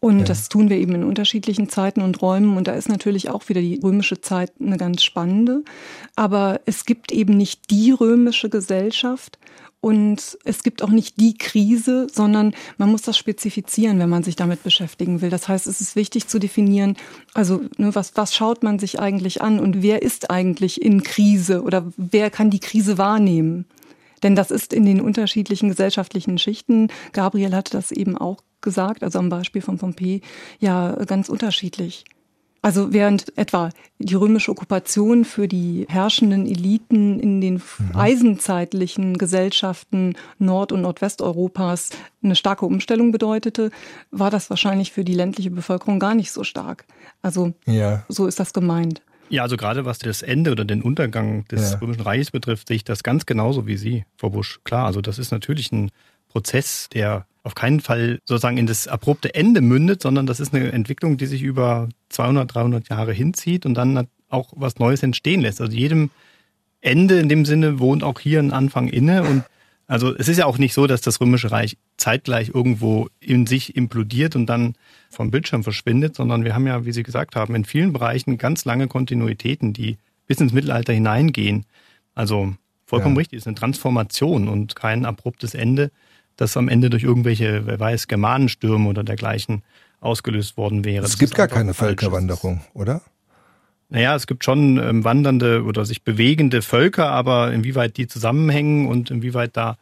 [0.00, 0.24] Und ja.
[0.26, 2.58] das tun wir eben in unterschiedlichen Zeiten und Räumen.
[2.58, 5.62] Und da ist natürlich auch wieder die römische Zeit eine ganz spannende.
[6.14, 9.38] Aber es gibt eben nicht die römische Gesellschaft,
[9.84, 14.34] und es gibt auch nicht die Krise, sondern man muss das spezifizieren, wenn man sich
[14.34, 15.28] damit beschäftigen will.
[15.28, 16.96] Das heißt, es ist wichtig zu definieren,
[17.34, 21.60] also ne, was, was schaut man sich eigentlich an und wer ist eigentlich in Krise
[21.60, 23.66] oder wer kann die Krise wahrnehmen?
[24.22, 29.18] Denn das ist in den unterschiedlichen gesellschaftlichen Schichten, Gabriel hatte das eben auch gesagt, also
[29.18, 30.22] am Beispiel von Pompeji,
[30.60, 32.06] ja ganz unterschiedlich.
[32.64, 37.94] Also während etwa die römische Okkupation für die herrschenden Eliten in den mhm.
[37.94, 41.90] eisenzeitlichen Gesellschaften Nord- und Nordwesteuropas
[42.22, 43.70] eine starke Umstellung bedeutete,
[44.10, 46.86] war das wahrscheinlich für die ländliche Bevölkerung gar nicht so stark.
[47.20, 48.02] Also ja.
[48.08, 49.02] so ist das gemeint.
[49.28, 51.78] Ja, also gerade was das Ende oder den Untergang des ja.
[51.80, 54.60] Römischen Reiches betrifft, sehe ich das ganz genauso wie Sie, Frau Busch.
[54.64, 55.90] Klar, also das ist natürlich ein
[56.28, 60.72] Prozess, der auf keinen Fall sozusagen in das abrupte Ende mündet, sondern das ist eine
[60.72, 65.60] Entwicklung, die sich über 200, 300 Jahre hinzieht und dann auch was Neues entstehen lässt.
[65.60, 66.10] Also jedem
[66.80, 69.44] Ende in dem Sinne wohnt auch hier ein Anfang inne und
[69.86, 73.76] also es ist ja auch nicht so, dass das Römische Reich zeitgleich irgendwo in sich
[73.76, 74.74] implodiert und dann
[75.10, 78.64] vom Bildschirm verschwindet, sondern wir haben ja, wie Sie gesagt haben, in vielen Bereichen ganz
[78.64, 81.66] lange Kontinuitäten, die bis ins Mittelalter hineingehen.
[82.14, 82.54] Also
[82.86, 83.18] vollkommen ja.
[83.18, 85.90] richtig, es ist eine Transformation und kein abruptes Ende
[86.36, 89.62] das am Ende durch irgendwelche, wer weiß, Germanenstürme oder dergleichen
[90.00, 91.04] ausgelöst worden wäre.
[91.04, 93.00] Es gibt gar keine Völkerwanderung, oder?
[93.88, 99.10] Naja, es gibt schon ähm, wandernde oder sich bewegende Völker, aber inwieweit die zusammenhängen und
[99.10, 99.76] inwieweit da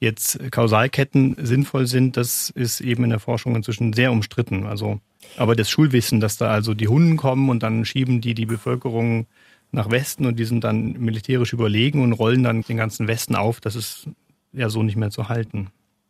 [0.00, 4.66] jetzt Kausalketten sinnvoll sind, das ist eben in der Forschung inzwischen sehr umstritten.
[4.66, 5.00] Also,
[5.36, 9.26] aber das Schulwissen, dass da also die Hunden kommen und dann schieben die die Bevölkerung
[9.72, 13.60] nach Westen und die sind dann militärisch überlegen und rollen dann den ganzen Westen auf,
[13.60, 14.08] das ist
[14.52, 15.68] ja so nicht mehr zu halten.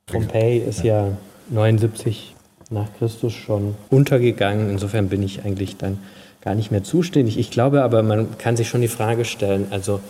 [0.09, 1.12] Pompeji ist ja
[1.51, 2.35] 79
[2.71, 4.71] nach Christus schon untergegangen.
[4.71, 5.99] Insofern bin ich eigentlich dann
[6.40, 7.38] gar nicht mehr zuständig.
[7.38, 10.01] Ich glaube aber, man kann sich schon die Frage stellen, also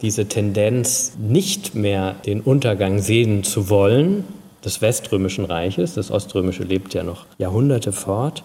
[0.00, 4.24] diese Tendenz, nicht mehr den Untergang sehen zu wollen,
[4.64, 8.42] des Weströmischen Reiches, das Oströmische lebt ja noch Jahrhunderte fort.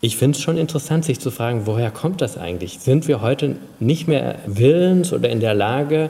[0.00, 2.78] Ich finde es schon interessant, sich zu fragen, woher kommt das eigentlich?
[2.78, 6.08] Sind wir heute nicht mehr willens oder in der Lage,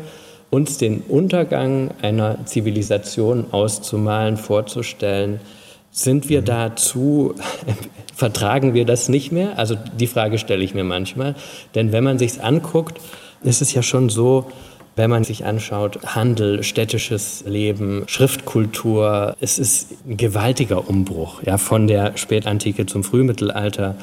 [0.50, 5.40] uns den Untergang einer Zivilisation auszumalen, vorzustellen.
[5.92, 7.34] Sind wir dazu,
[8.14, 9.58] vertragen wir das nicht mehr?
[9.58, 11.34] Also die Frage stelle ich mir manchmal.
[11.74, 13.00] Denn wenn man sich anguckt,
[13.42, 14.46] ist es ja schon so,
[14.96, 21.86] wenn man sich anschaut, Handel, städtisches Leben, Schriftkultur, es ist ein gewaltiger Umbruch, ja, von
[21.86, 23.94] der Spätantike zum Frühmittelalter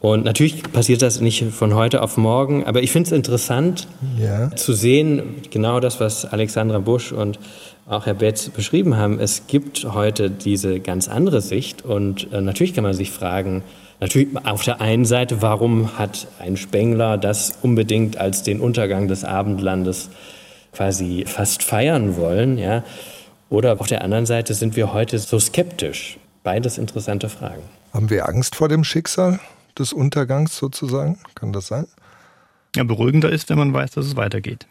[0.00, 3.86] und natürlich passiert das nicht von heute auf morgen, aber ich finde es interessant
[4.18, 4.50] ja.
[4.56, 7.38] zu sehen, genau das, was Alexandra Busch und
[7.86, 9.20] auch Herr Betz beschrieben haben.
[9.20, 13.62] Es gibt heute diese ganz andere Sicht und äh, natürlich kann man sich fragen,
[14.00, 19.24] natürlich auf der einen Seite, warum hat ein Spengler das unbedingt als den Untergang des
[19.24, 20.08] Abendlandes
[20.72, 22.84] quasi fast feiern wollen, ja?
[23.50, 26.18] Oder auf der anderen Seite sind wir heute so skeptisch.
[26.44, 27.62] Beides interessante Fragen.
[27.92, 29.40] Haben wir Angst vor dem Schicksal?
[29.78, 31.18] Des Untergangs sozusagen?
[31.34, 31.86] Kann das sein?
[32.76, 34.66] Ja, beruhigender ist, wenn man weiß, dass es weitergeht.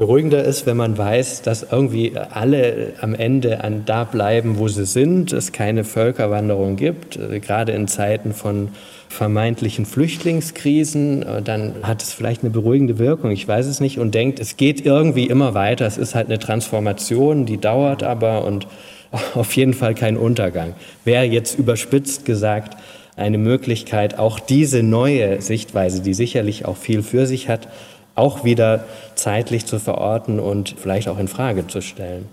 [0.00, 4.86] Beruhigender ist, wenn man weiß, dass irgendwie alle am Ende an da bleiben, wo sie
[4.86, 8.68] sind, es keine Völkerwanderung gibt, gerade in Zeiten von
[9.10, 14.40] vermeintlichen Flüchtlingskrisen, dann hat es vielleicht eine beruhigende Wirkung, ich weiß es nicht, und denkt,
[14.40, 18.68] es geht irgendwie immer weiter, es ist halt eine Transformation, die dauert aber und
[19.34, 20.72] auf jeden Fall kein Untergang.
[21.04, 22.78] Wäre jetzt überspitzt gesagt,
[23.20, 27.68] eine Möglichkeit, auch diese neue Sichtweise, die sicherlich auch viel für sich hat,
[28.14, 32.28] auch wieder zeitlich zu verorten und vielleicht auch in Frage zu stellen.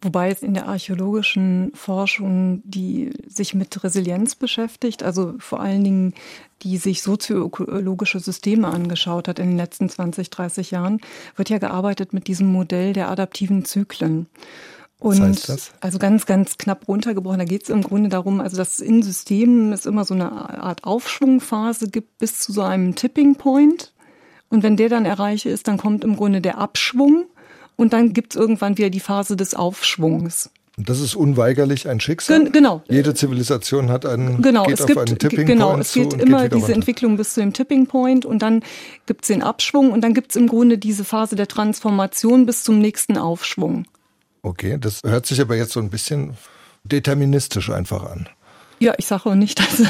[0.00, 6.14] Wobei es in der archäologischen Forschung, die sich mit Resilienz beschäftigt, also vor allen Dingen
[6.62, 11.00] die sich sozioökologische Systeme angeschaut hat in den letzten 20, 30 Jahren,
[11.36, 14.26] wird ja gearbeitet mit diesem Modell der adaptiven Zyklen.
[15.00, 15.70] Und Was heißt das?
[15.80, 19.72] also ganz, ganz knapp runtergebrochen, da geht es im Grunde darum, also dass in Systemen
[19.72, 23.92] es immer so eine Art Aufschwungphase gibt bis zu so einem Tipping Point.
[24.50, 27.26] Und wenn der dann erreiche ist, dann kommt im Grunde der Abschwung
[27.76, 30.50] und dann gibt es irgendwann wieder die Phase des Aufschwungs.
[30.78, 32.44] Und das ist unweigerlich ein Schicksal.
[32.44, 32.82] Gen genau.
[32.88, 36.42] Jede Zivilisation hat einen, genau, geht es gibt, einen Tipping genau, Point es geht immer
[36.42, 36.74] geht diese runter.
[36.74, 38.62] Entwicklung bis zu dem Tipping Point und dann
[39.06, 42.62] gibt es den Abschwung und dann gibt es im Grunde diese Phase der Transformation bis
[42.62, 43.86] zum nächsten Aufschwung.
[44.42, 46.36] Okay, das hört sich aber jetzt so ein bisschen
[46.84, 48.28] deterministisch einfach an.
[48.80, 49.82] Ja, ich sage auch nicht, dass,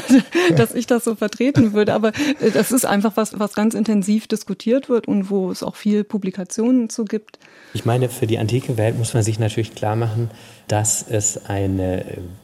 [0.55, 2.09] dass ich das so vertreten würde, aber
[2.39, 6.03] äh, das ist einfach was, was ganz intensiv diskutiert wird und wo es auch viel
[6.03, 7.39] Publikationen zu gibt.
[7.73, 10.31] Ich meine, für die antike Welt muss man sich natürlich klar machen,
[10.67, 12.03] dass es eine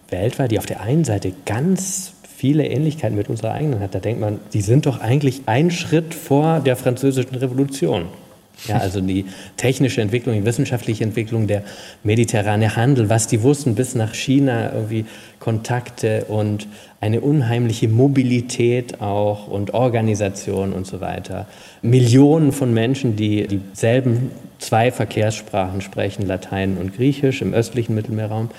[0.10, 3.96] Welt war, die auf der einen Seite ganz viele Ähnlichkeiten mit unserer eigenen hat.
[3.96, 8.08] Da denkt man, die sind doch eigentlich einen Schritt vor der französischen Revolution.
[8.68, 9.26] Ja, also die
[9.58, 11.64] technische Entwicklung, die wissenschaftliche Entwicklung, der
[12.04, 15.06] mediterrane Handel, was die wussten bis nach China, irgendwie
[15.40, 16.68] Kontakte und
[17.02, 21.48] eine unheimliche Mobilität auch und Organisation und so weiter.
[21.82, 28.50] Millionen von Menschen, die dieselben zwei Verkehrssprachen sprechen, Latein und Griechisch im östlichen Mittelmeerraum.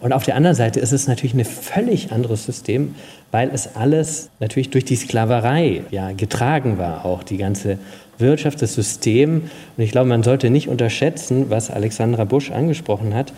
[0.00, 2.94] Und auf der anderen Seite ist es natürlich ein völlig anderes System,
[3.30, 7.78] weil es alles natürlich durch die Sklaverei ja, getragen war, auch die ganze
[8.18, 9.50] Wirtschaft, das System.
[9.76, 13.32] Und ich glaube, man sollte nicht unterschätzen, was Alexandra Busch angesprochen hat.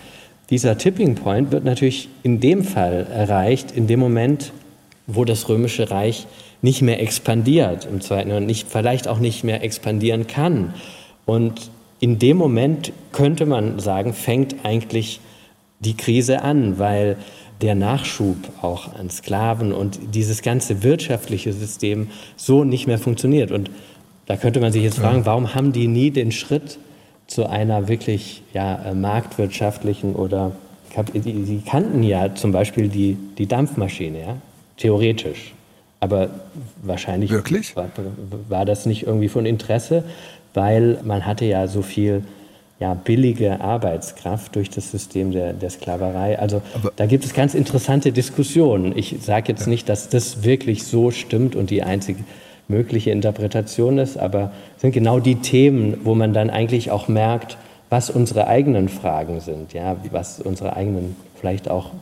[0.51, 4.53] Dieser Tipping Point wird natürlich in dem Fall erreicht, in dem Moment,
[5.07, 6.27] wo das Römische Reich
[6.63, 10.75] nicht mehr expandiert im Zweiten und nicht, vielleicht auch nicht mehr expandieren kann.
[11.25, 15.21] Und in dem Moment könnte man sagen, fängt eigentlich
[15.81, 17.17] die Krise an, weil
[17.63, 23.51] der Nachschub auch an Sklaven und dieses ganze wirtschaftliche System so nicht mehr funktioniert.
[23.51, 23.71] Und
[24.27, 26.79] da könnte man sich jetzt fragen, warum haben die nie den Schritt
[27.27, 30.53] zu einer wirklich ja, äh, marktwirtschaftlichen oder
[31.13, 34.37] die kannten ja zum Beispiel die, die Dampfmaschine, ja,
[34.79, 35.53] theoretisch.
[36.01, 36.31] Aber
[36.83, 37.31] wahrscheinlich
[37.77, 37.91] War,
[38.49, 40.05] war das nicht irgendwie von Interesse,
[40.55, 42.23] weil man hatte ja so viel
[42.79, 46.39] ja, billige Arbeitskraft durch das System der, der Sklaverei.
[46.39, 48.97] Also Aber da gibt es ganz interessante Diskussionen.
[48.97, 49.69] Ich sage jetzt ja.
[49.69, 52.25] nicht, dass das wirklich so stimmt und die einzige
[52.69, 57.57] mögliche Interpretation ist, aber sind genau die Themen, wo man dann eigentlich auch merkt,
[57.89, 61.93] was unsere eigenen Fragen sind, ja, was unsere eigenen vielleicht auch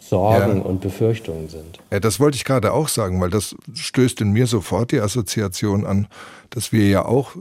[0.00, 0.62] Sorgen ja.
[0.62, 1.78] und Befürchtungen sind.
[1.92, 5.86] Ja, das wollte ich gerade auch sagen, weil das stößt in mir sofort die Assoziation
[5.86, 6.08] an,
[6.50, 7.36] dass wir ja auch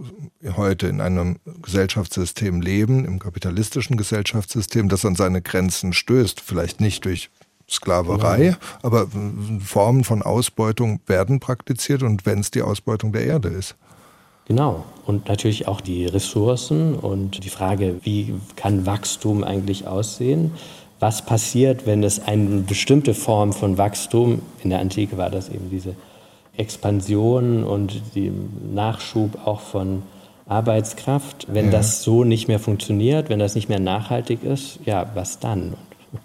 [0.55, 6.41] heute in einem Gesellschaftssystem leben, im kapitalistischen Gesellschaftssystem, das an seine Grenzen stößt.
[6.41, 7.31] Vielleicht nicht durch
[7.69, 9.07] Sklaverei, aber
[9.63, 13.75] Formen von Ausbeutung werden praktiziert und wenn es die Ausbeutung der Erde ist.
[14.45, 14.83] Genau.
[15.05, 20.51] Und natürlich auch die Ressourcen und die Frage, wie kann Wachstum eigentlich aussehen?
[20.99, 25.69] Was passiert, wenn es eine bestimmte Form von Wachstum, in der Antike war das eben
[25.69, 25.95] diese
[26.57, 28.31] Expansion und die
[28.73, 30.03] Nachschub auch von
[30.47, 31.71] Arbeitskraft, wenn ja.
[31.71, 35.75] das so nicht mehr funktioniert, wenn das nicht mehr nachhaltig ist, ja, was dann?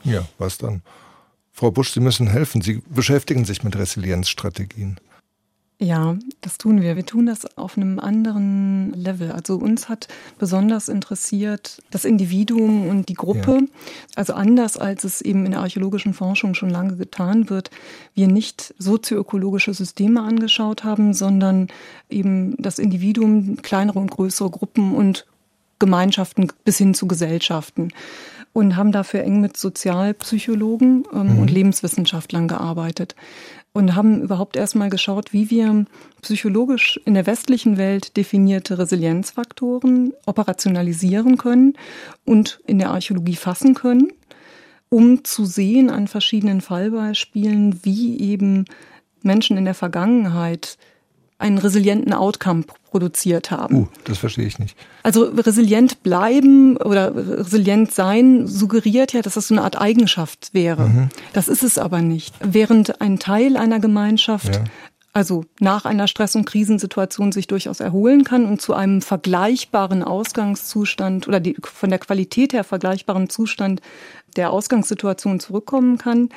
[0.02, 0.82] Ja, was dann?
[1.56, 2.62] Frau Busch, Sie müssen helfen.
[2.62, 4.98] Sie beschäftigen sich mit Resilienzstrategien.
[5.80, 6.96] Ja, das tun wir.
[6.96, 9.30] Wir tun das auf einem anderen Level.
[9.30, 13.58] Also uns hat besonders interessiert das Individuum und die Gruppe.
[13.60, 13.66] Ja.
[14.16, 17.70] Also anders als es eben in der archäologischen Forschung schon lange getan wird,
[18.14, 21.68] wir nicht sozioökologische Systeme angeschaut haben, sondern
[22.10, 25.24] eben das Individuum, kleinere und größere Gruppen und
[25.78, 27.90] Gemeinschaften bis hin zu Gesellschaften
[28.54, 31.38] und haben dafür eng mit Sozialpsychologen ähm, mhm.
[31.40, 33.14] und Lebenswissenschaftlern gearbeitet
[33.74, 35.84] und haben überhaupt erstmal geschaut, wie wir
[36.22, 41.74] psychologisch in der westlichen Welt definierte Resilienzfaktoren operationalisieren können
[42.24, 44.12] und in der Archäologie fassen können,
[44.88, 48.66] um zu sehen an verschiedenen Fallbeispielen, wie eben
[49.22, 50.78] Menschen in der Vergangenheit
[51.44, 53.76] einen resilienten Outcome produziert haben.
[53.76, 54.76] Uh, das verstehe ich nicht.
[55.02, 60.88] Also resilient bleiben oder resilient sein suggeriert ja, dass das so eine Art Eigenschaft wäre.
[60.88, 61.08] Mhm.
[61.32, 62.34] Das ist es aber nicht.
[62.40, 64.64] Während ein Teil einer Gemeinschaft ja.
[65.12, 71.28] also nach einer Stress- und Krisensituation sich durchaus erholen kann und zu einem vergleichbaren Ausgangszustand
[71.28, 73.82] oder die, von der Qualität her vergleichbaren Zustand
[74.36, 76.30] der Ausgangssituation zurückkommen kann,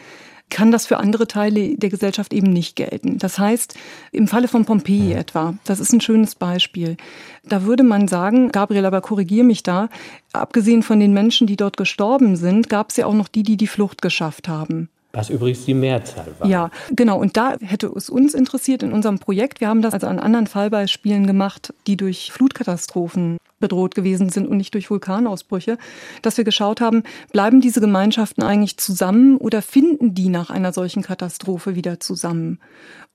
[0.49, 3.17] kann das für andere Teile der Gesellschaft eben nicht gelten.
[3.17, 3.75] Das heißt,
[4.11, 5.17] im Falle von Pompeji ja.
[5.17, 6.97] etwa, das ist ein schönes Beispiel.
[7.43, 9.89] Da würde man sagen, Gabriel, aber korrigier mich da,
[10.33, 13.57] abgesehen von den Menschen, die dort gestorben sind, gab es ja auch noch die, die
[13.57, 14.89] die Flucht geschafft haben.
[15.13, 16.47] Was übrigens die Mehrzahl war.
[16.47, 17.19] Ja, genau.
[17.19, 19.61] Und da hätte es uns interessiert in unserem Projekt.
[19.61, 24.57] Wir haben das also an anderen Fallbeispielen gemacht, die durch Flutkatastrophen bedroht gewesen sind und
[24.57, 25.77] nicht durch Vulkanausbrüche,
[26.21, 31.01] dass wir geschaut haben, bleiben diese Gemeinschaften eigentlich zusammen oder finden die nach einer solchen
[31.01, 32.59] Katastrophe wieder zusammen?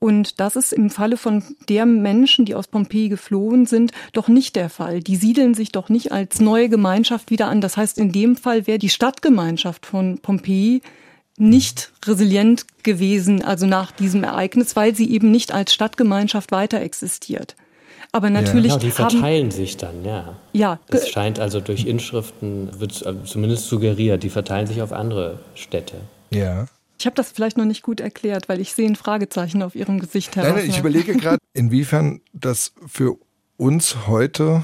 [0.01, 4.57] Und das ist im Falle von der Menschen, die aus Pompeji geflohen sind, doch nicht
[4.57, 4.99] der Fall.
[4.99, 7.61] Die siedeln sich doch nicht als neue Gemeinschaft wieder an.
[7.61, 10.83] Das heißt, in dem Fall wäre die Stadtgemeinschaft von Pompeji
[11.43, 17.57] nicht resilient gewesen, also nach diesem Ereignis, weil sie eben nicht als Stadtgemeinschaft weiter existiert.
[18.13, 18.73] Aber natürlich.
[18.73, 20.37] Ja, genau, die verteilen haben, sich dann, ja.
[20.53, 20.79] Ja.
[20.89, 25.97] Es scheint also durch Inschriften, wird äh, zumindest suggeriert, die verteilen sich auf andere Städte.
[26.31, 26.67] Ja.
[26.99, 29.99] Ich habe das vielleicht noch nicht gut erklärt, weil ich sehe ein Fragezeichen auf Ihrem
[29.99, 30.55] Gesicht heraus.
[30.57, 33.17] Nein, ich überlege gerade, inwiefern das für
[33.57, 34.63] uns heute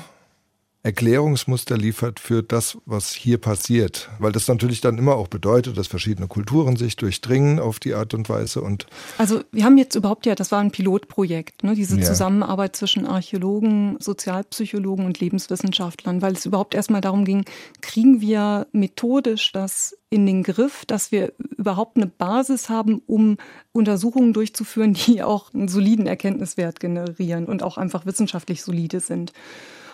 [0.89, 4.09] Erklärungsmuster liefert für das, was hier passiert.
[4.19, 8.15] Weil das natürlich dann immer auch bedeutet, dass verschiedene Kulturen sich durchdringen auf die Art
[8.15, 8.63] und Weise.
[8.63, 8.87] Und
[9.19, 12.07] also wir haben jetzt überhaupt ja, das war ein Pilotprojekt, ne, diese ja.
[12.07, 17.45] Zusammenarbeit zwischen Archäologen, Sozialpsychologen und Lebenswissenschaftlern, weil es überhaupt erstmal darum ging,
[17.83, 23.37] kriegen wir methodisch das in den Griff, dass wir überhaupt eine Basis haben, um
[23.73, 29.35] Untersuchungen durchzuführen, die auch einen soliden Erkenntniswert generieren und auch einfach wissenschaftlich solide sind.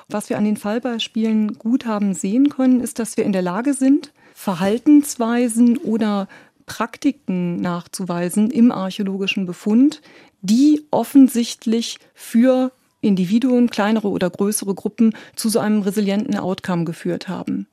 [0.08, 3.74] Was wir an den Fallbeispielen gut haben sehen können, ist, dass wir in der Lage
[3.74, 6.28] sind, Verhaltensweisen oder
[6.66, 10.02] Praktiken nachzuweisen im archäologischen Befund,
[10.42, 17.66] die offensichtlich für Individuen, kleinere oder größere Gruppen zu so einem resilienten Outcome geführt haben.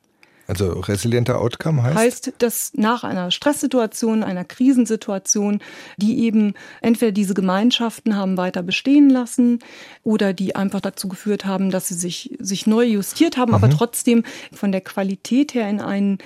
[0.48, 1.98] Also resilienter Outcome heißt?
[1.98, 5.60] Heißt, dass nach einer Stresssituation, einer Krisensituation,
[5.98, 9.60] die eben entweder diese Gemeinschaften haben weiter bestehen lassen
[10.04, 13.56] oder die einfach dazu geführt haben, dass sie sich, sich neu justiert haben, mhm.
[13.56, 16.18] aber trotzdem von der Qualität her in einen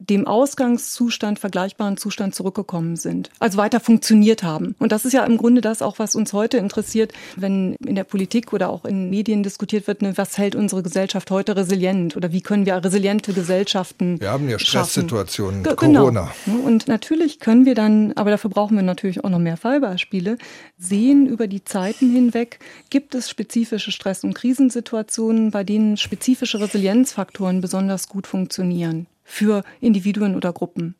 [0.00, 4.74] dem Ausgangszustand vergleichbaren Zustand zurückgekommen sind, also weiter funktioniert haben.
[4.78, 8.04] Und das ist ja im Grunde das auch, was uns heute interessiert, wenn in der
[8.04, 12.32] Politik oder auch in Medien diskutiert wird, ne, was hält unsere Gesellschaft heute resilient oder
[12.32, 16.00] wie können wir resiliente Gesellschaften Wir haben ja Stresssituationen, Ge genau.
[16.00, 16.32] Corona.
[16.44, 16.66] Genau.
[16.66, 20.38] Und natürlich können wir dann, aber dafür brauchen wir natürlich auch noch mehr Fallbeispiele,
[20.78, 22.58] sehen über die Zeiten hinweg,
[22.90, 30.34] gibt es spezifische Stress- und Krisensituationen, bei denen spezifische Resilienzfaktoren besonders gut funktionieren für Individuen
[30.34, 30.96] oder Gruppen.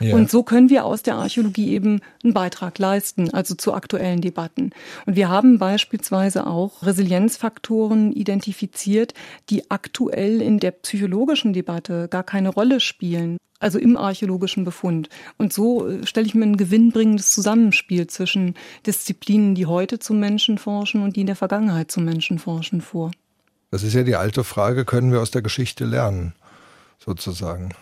[0.00, 0.14] Ja.
[0.14, 4.70] Und so können wir aus der Archäologie eben einen Beitrag leisten, also zu aktuellen Debatten.
[5.06, 9.14] Und wir haben beispielsweise auch Resilienzfaktoren identifiziert,
[9.50, 15.08] die aktuell in der psychologischen Debatte gar keine Rolle spielen, also im archäologischen Befund.
[15.38, 18.54] Und so äh, stelle ich mir ein gewinnbringendes Zusammenspiel zwischen
[18.86, 23.12] Disziplinen, die heute zum Menschen forschen und die in der Vergangenheit zum Menschen forschen vor.
[23.70, 26.34] Das ist ja die alte Frage, können wir aus der Geschichte lernen?
[27.04, 27.74] Sozusagen?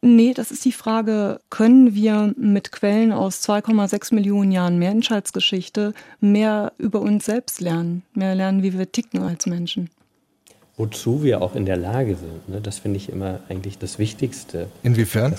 [0.00, 6.72] Nee, das ist die Frage, können wir mit Quellen aus 2,6 Millionen Jahren Menschheitsgeschichte mehr
[6.78, 9.90] über uns selbst lernen, mehr lernen, wie wir ticken als Menschen?
[10.76, 12.60] Wozu wir auch in der Lage sind, ne?
[12.60, 14.68] das finde ich immer eigentlich das Wichtigste.
[14.84, 15.34] Inwiefern?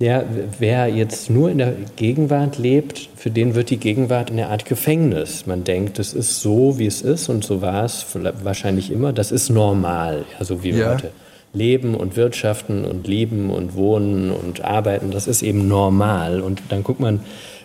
[0.00, 0.24] Ja,
[0.58, 5.46] wer jetzt nur in der Gegenwart lebt, für den wird die Gegenwart eine Art Gefängnis.
[5.46, 8.04] Man denkt, es ist so, wie es ist und so war es
[8.42, 9.12] wahrscheinlich immer.
[9.12, 10.94] Das ist normal, ja, so wie wir ja.
[10.94, 11.12] heute
[11.54, 16.40] leben und wirtschaften und lieben und wohnen und arbeiten, das ist eben normal.
[16.40, 17.20] Und dann guckt man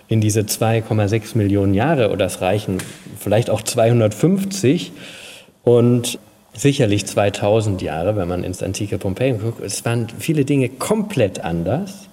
[0.08, 2.78] in diese 2,6 Millionen Jahre oder es reichen
[3.20, 4.92] vielleicht auch 250
[5.64, 6.20] und
[6.54, 9.64] sicherlich 2000 Jahre, wenn man ins antike Pompeji guckt.
[9.64, 12.10] Es waren viele Dinge komplett anders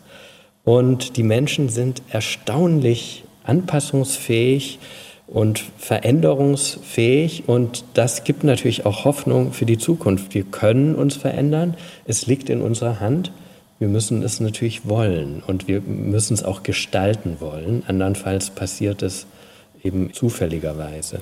[0.64, 4.78] und die Menschen sind erstaunlich anpassungsfähig,
[5.26, 10.34] und veränderungsfähig und das gibt natürlich auch Hoffnung für die Zukunft.
[10.34, 13.32] Wir können uns verändern, es liegt in unserer Hand.
[13.78, 17.82] Wir müssen es natürlich wollen und wir müssen es auch gestalten wollen.
[17.86, 19.26] Andernfalls passiert es
[19.82, 21.20] eben zufälligerweise.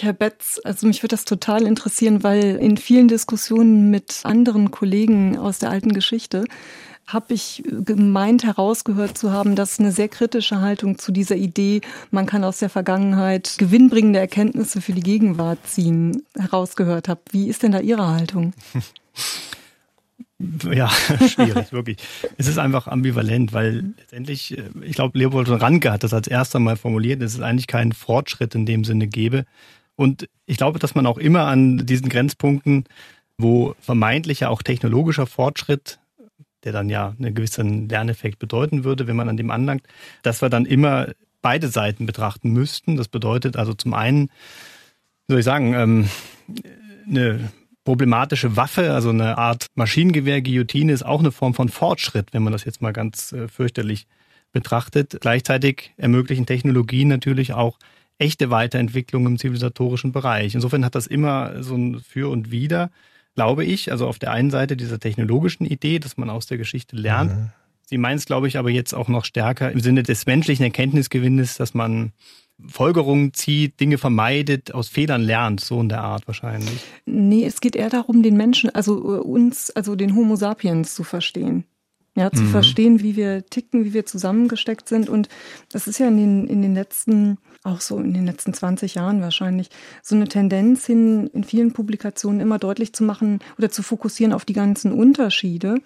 [0.00, 5.38] Herr Betz, also mich würde das total interessieren, weil in vielen Diskussionen mit anderen Kollegen
[5.38, 6.44] aus der alten Geschichte
[7.06, 11.80] habe ich gemeint herausgehört zu haben, dass eine sehr kritische Haltung zu dieser Idee,
[12.10, 17.20] man kann aus der Vergangenheit gewinnbringende Erkenntnisse für die Gegenwart ziehen, herausgehört habe.
[17.30, 18.52] Wie ist denn da Ihre Haltung?
[20.70, 20.88] Ja,
[21.28, 21.96] schwierig, wirklich.
[22.36, 26.58] Es ist einfach ambivalent, weil letztendlich, äh, ich glaube, Leopold Ranke hat das als erster
[26.58, 29.46] Mal formuliert, dass es eigentlich keinen Fortschritt in dem Sinne gäbe.
[29.94, 32.84] Und ich glaube, dass man auch immer an diesen Grenzpunkten,
[33.38, 35.98] wo vermeintlicher auch technologischer Fortschritt
[36.66, 39.84] der dann ja einen gewissen Lerneffekt bedeuten würde, wenn man an dem anlangt,
[40.22, 42.96] dass wir dann immer beide Seiten betrachten müssten.
[42.96, 44.30] Das bedeutet also zum einen,
[45.28, 46.08] wie soll ich sagen, ähm,
[47.08, 47.50] eine
[47.84, 52.52] problematische Waffe, also eine Art Maschinengewehr, Guillotine ist auch eine Form von Fortschritt, wenn man
[52.52, 54.08] das jetzt mal ganz äh, fürchterlich
[54.50, 55.18] betrachtet.
[55.20, 57.78] Gleichzeitig ermöglichen Technologien natürlich auch
[58.18, 60.56] echte Weiterentwicklung im zivilisatorischen Bereich.
[60.56, 62.90] Insofern hat das immer so ein Für und Wider,
[63.36, 63.92] glaube ich.
[63.92, 67.30] Also auf der einen Seite dieser technologischen Idee, dass man aus der Geschichte lernt.
[67.30, 67.50] Mhm.
[67.88, 71.56] Sie meint es, glaube ich, aber jetzt auch noch stärker im Sinne des menschlichen Erkenntnisgewinnes,
[71.56, 72.12] dass man
[72.66, 76.80] Folgerungen zieht, Dinge vermeidet, aus Fehlern lernt, so in der Art wahrscheinlich.
[77.04, 81.04] Nee, es geht eher darum, den Menschen, also äh, uns, also den Homo sapiens zu
[81.04, 81.64] verstehen.
[82.18, 82.48] Ja, zu mhm.
[82.48, 85.10] verstehen, wie wir ticken, wie wir zusammengesteckt sind.
[85.10, 85.28] Und
[85.70, 87.36] das ist ja in den, in den letzten,
[87.66, 89.68] auch so in den letzten 20 Jahren wahrscheinlich,
[90.02, 94.44] so eine Tendenz hin, in vielen Publikationen immer deutlich zu machen oder zu fokussieren auf
[94.44, 95.80] die ganzen Unterschiede.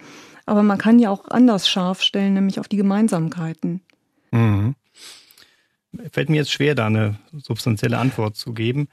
[0.46, 3.80] Aber man kann ja auch anders scharf stellen, nämlich auf die Gemeinsamkeiten.
[4.30, 4.74] Mhm.
[6.12, 8.88] Fällt mir jetzt schwer, da eine substanzielle Antwort zu geben.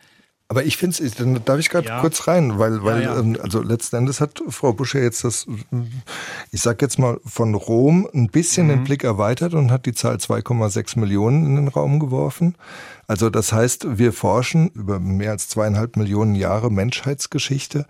[0.50, 2.00] Aber ich finde es, dann darf ich gerade ja.
[2.00, 3.20] kurz rein, weil, weil ja, ja.
[3.20, 5.46] Ähm, also letzten Endes hat Frau Busche jetzt das,
[6.52, 8.70] ich sag jetzt mal, von Rom ein bisschen mhm.
[8.70, 12.56] den Blick erweitert und hat die Zahl 2,6 Millionen in den Raum geworfen.
[13.08, 17.86] Also das heißt, wir forschen über mehr als zweieinhalb Millionen Jahre Menschheitsgeschichte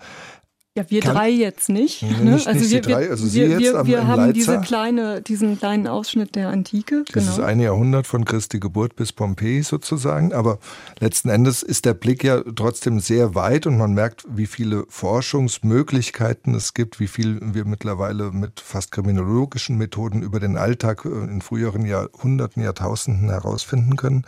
[0.78, 2.04] ja, wir Kann, drei jetzt nicht.
[2.04, 2.32] Nee, ne?
[2.36, 5.22] nicht also nicht wir, drei, also Sie wir, jetzt wir, am, wir haben diese kleine,
[5.24, 7.04] diesen kleinen Ausschnitt der Antike.
[7.14, 7.48] Dieses genau.
[7.48, 10.34] eine Jahrhundert von Christi Geburt bis Pompeji sozusagen.
[10.34, 10.60] Aber
[11.00, 16.54] letzten Endes ist der Blick ja trotzdem sehr weit und man merkt, wie viele Forschungsmöglichkeiten
[16.54, 21.88] es gibt, wie viel wir mittlerweile mit fast kriminologischen Methoden über den Alltag in früheren
[21.88, 24.26] Jahrhunderten, Jahrtausenden herausfinden können.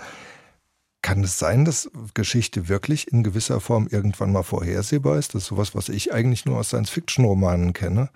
[1.02, 5.34] Kann es sein, dass Geschichte wirklich in gewisser Form irgendwann mal vorhersehbar ist?
[5.34, 8.10] Das ist sowas, was ich eigentlich nur aus Science-Fiction-Romanen kenne.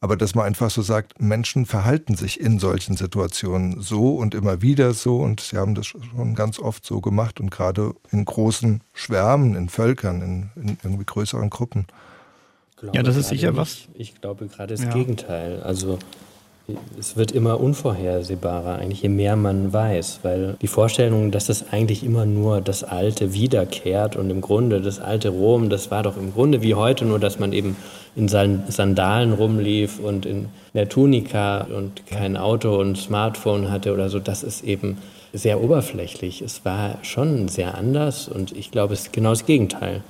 [0.00, 4.60] Aber dass man einfach so sagt, Menschen verhalten sich in solchen Situationen so und immer
[4.60, 8.82] wieder so und sie haben das schon ganz oft so gemacht und gerade in großen
[8.92, 11.86] Schwärmen, in Völkern, in, in irgendwie größeren Gruppen.
[12.92, 13.56] Ja, das ist sicher nicht.
[13.56, 13.88] was.
[13.94, 14.90] Ich glaube gerade das ja.
[14.90, 15.62] Gegenteil.
[15.62, 15.98] Also
[16.98, 22.02] es wird immer unvorhersehbarer, eigentlich je mehr man weiß, weil die Vorstellung, dass das eigentlich
[22.02, 26.32] immer nur das Alte wiederkehrt und im Grunde das alte Rom, das war doch im
[26.32, 27.76] Grunde wie heute, nur dass man eben
[28.16, 34.18] in Sandalen rumlief und in der Tunika und kein Auto und Smartphone hatte oder so,
[34.18, 34.98] das ist eben
[35.34, 36.40] sehr oberflächlich.
[36.40, 40.02] Es war schon sehr anders und ich glaube, es ist genau das Gegenteil.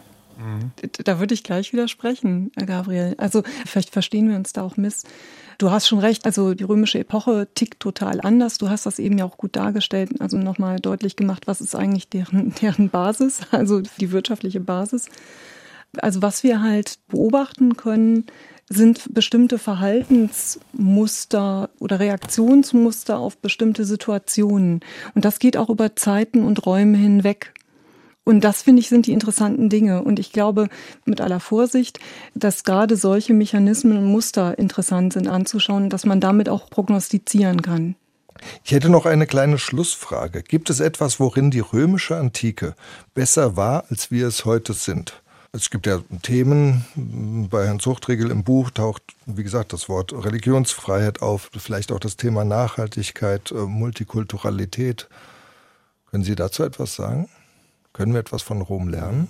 [1.05, 3.15] Da würde ich gleich widersprechen, Gabriel.
[3.19, 5.05] Also vielleicht verstehen wir uns da auch miss.
[5.59, 8.59] Du hast schon recht, also die römische Epoche tickt total anders.
[8.59, 12.09] Du hast das eben ja auch gut dargestellt, also nochmal deutlich gemacht, was ist eigentlich
[12.09, 15.09] deren, deren Basis, also die wirtschaftliche Basis.
[15.99, 18.27] Also was wir halt beobachten können,
[18.69, 24.81] sind bestimmte Verhaltensmuster oder Reaktionsmuster auf bestimmte Situationen.
[25.15, 27.54] Und das geht auch über Zeiten und Räume hinweg.
[28.25, 30.03] Und das finde ich sind die interessanten Dinge.
[30.03, 30.69] Und ich glaube
[31.05, 32.01] mit aller Vorsicht,
[32.35, 37.97] dass gerade solche Mechanismen und Muster interessant sind anzuschauen, dass man damit auch prognostizieren kann.
[38.65, 40.43] Ich hätte noch eine kleine Schlussfrage.
[40.43, 42.75] Gibt es etwas, worin die römische Antike
[43.15, 45.23] besser war, als wir es heute sind?
[45.53, 46.85] Es gibt ja Themen,
[47.49, 52.17] bei Herrn Zuchtriegel im Buch taucht, wie gesagt, das Wort Religionsfreiheit auf, vielleicht auch das
[52.17, 55.09] Thema Nachhaltigkeit, äh, Multikulturalität.
[56.11, 57.29] Können Sie dazu etwas sagen?
[57.95, 59.29] Können wir etwas von Rom lernen?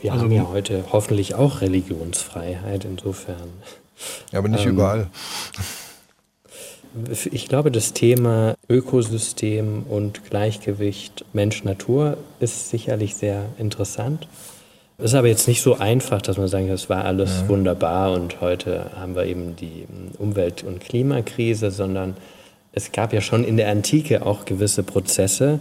[0.00, 3.50] Wir also, haben ja heute hoffentlich auch Religionsfreiheit insofern.
[4.32, 5.06] Ja, aber nicht ähm, überall.
[7.30, 14.26] Ich glaube, das Thema Ökosystem und Gleichgewicht Mensch-Natur ist sicherlich sehr interessant.
[14.96, 17.48] Es ist aber jetzt nicht so einfach, dass man sagen, das war alles ja.
[17.48, 19.86] wunderbar und heute haben wir eben die
[20.18, 22.16] Umwelt- und Klimakrise, sondern
[22.72, 25.60] es gab ja schon in der Antike auch gewisse Prozesse,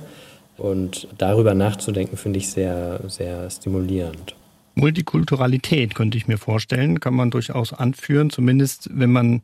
[0.57, 4.35] und darüber nachzudenken, finde ich sehr, sehr stimulierend.
[4.75, 9.41] Multikulturalität könnte ich mir vorstellen, kann man durchaus anführen, zumindest wenn man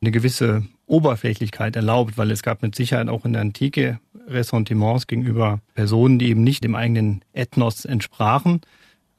[0.00, 5.60] eine gewisse Oberflächlichkeit erlaubt, weil es gab mit Sicherheit auch in der Antike Ressentiments gegenüber
[5.74, 8.60] Personen, die eben nicht dem eigenen Ethnos entsprachen.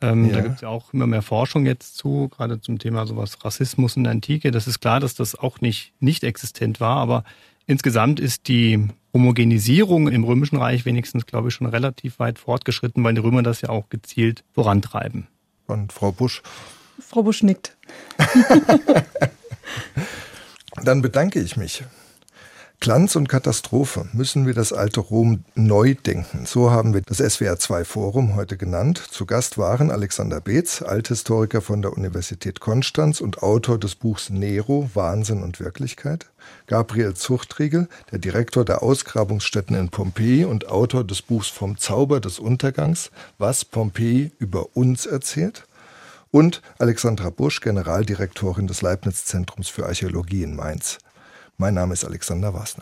[0.01, 0.35] Ähm, ja.
[0.35, 3.95] Da gibt es ja auch immer mehr Forschung jetzt zu, gerade zum Thema sowas Rassismus
[3.95, 4.51] in der Antike.
[4.51, 7.23] Das ist klar, dass das auch nicht nicht existent war, aber
[7.65, 13.13] insgesamt ist die Homogenisierung im Römischen Reich wenigstens, glaube ich, schon relativ weit fortgeschritten, weil
[13.13, 15.27] die Römer das ja auch gezielt vorantreiben.
[15.67, 16.41] Und Frau Busch?
[16.99, 17.77] Frau Busch nickt.
[20.83, 21.83] Dann bedanke ich mich.
[22.83, 26.45] Glanz und Katastrophe müssen wir das alte Rom neu denken.
[26.45, 28.97] So haben wir das SWR 2 Forum heute genannt.
[28.97, 34.89] Zu Gast waren Alexander Beetz, Althistoriker von der Universität Konstanz und Autor des Buchs Nero,
[34.95, 36.25] Wahnsinn und Wirklichkeit.
[36.67, 42.37] Gabriel Zuchtriegel, der Direktor der Ausgrabungsstätten in Pompeji und Autor des Buchs Vom Zauber des
[42.37, 45.67] Untergangs, was Pompeji über uns erzählt.
[46.31, 50.97] Und Alexandra Busch, Generaldirektorin des Leibniz Zentrums für Archäologie in Mainz.
[51.57, 52.81] Mein Name ist Alexander Wasner.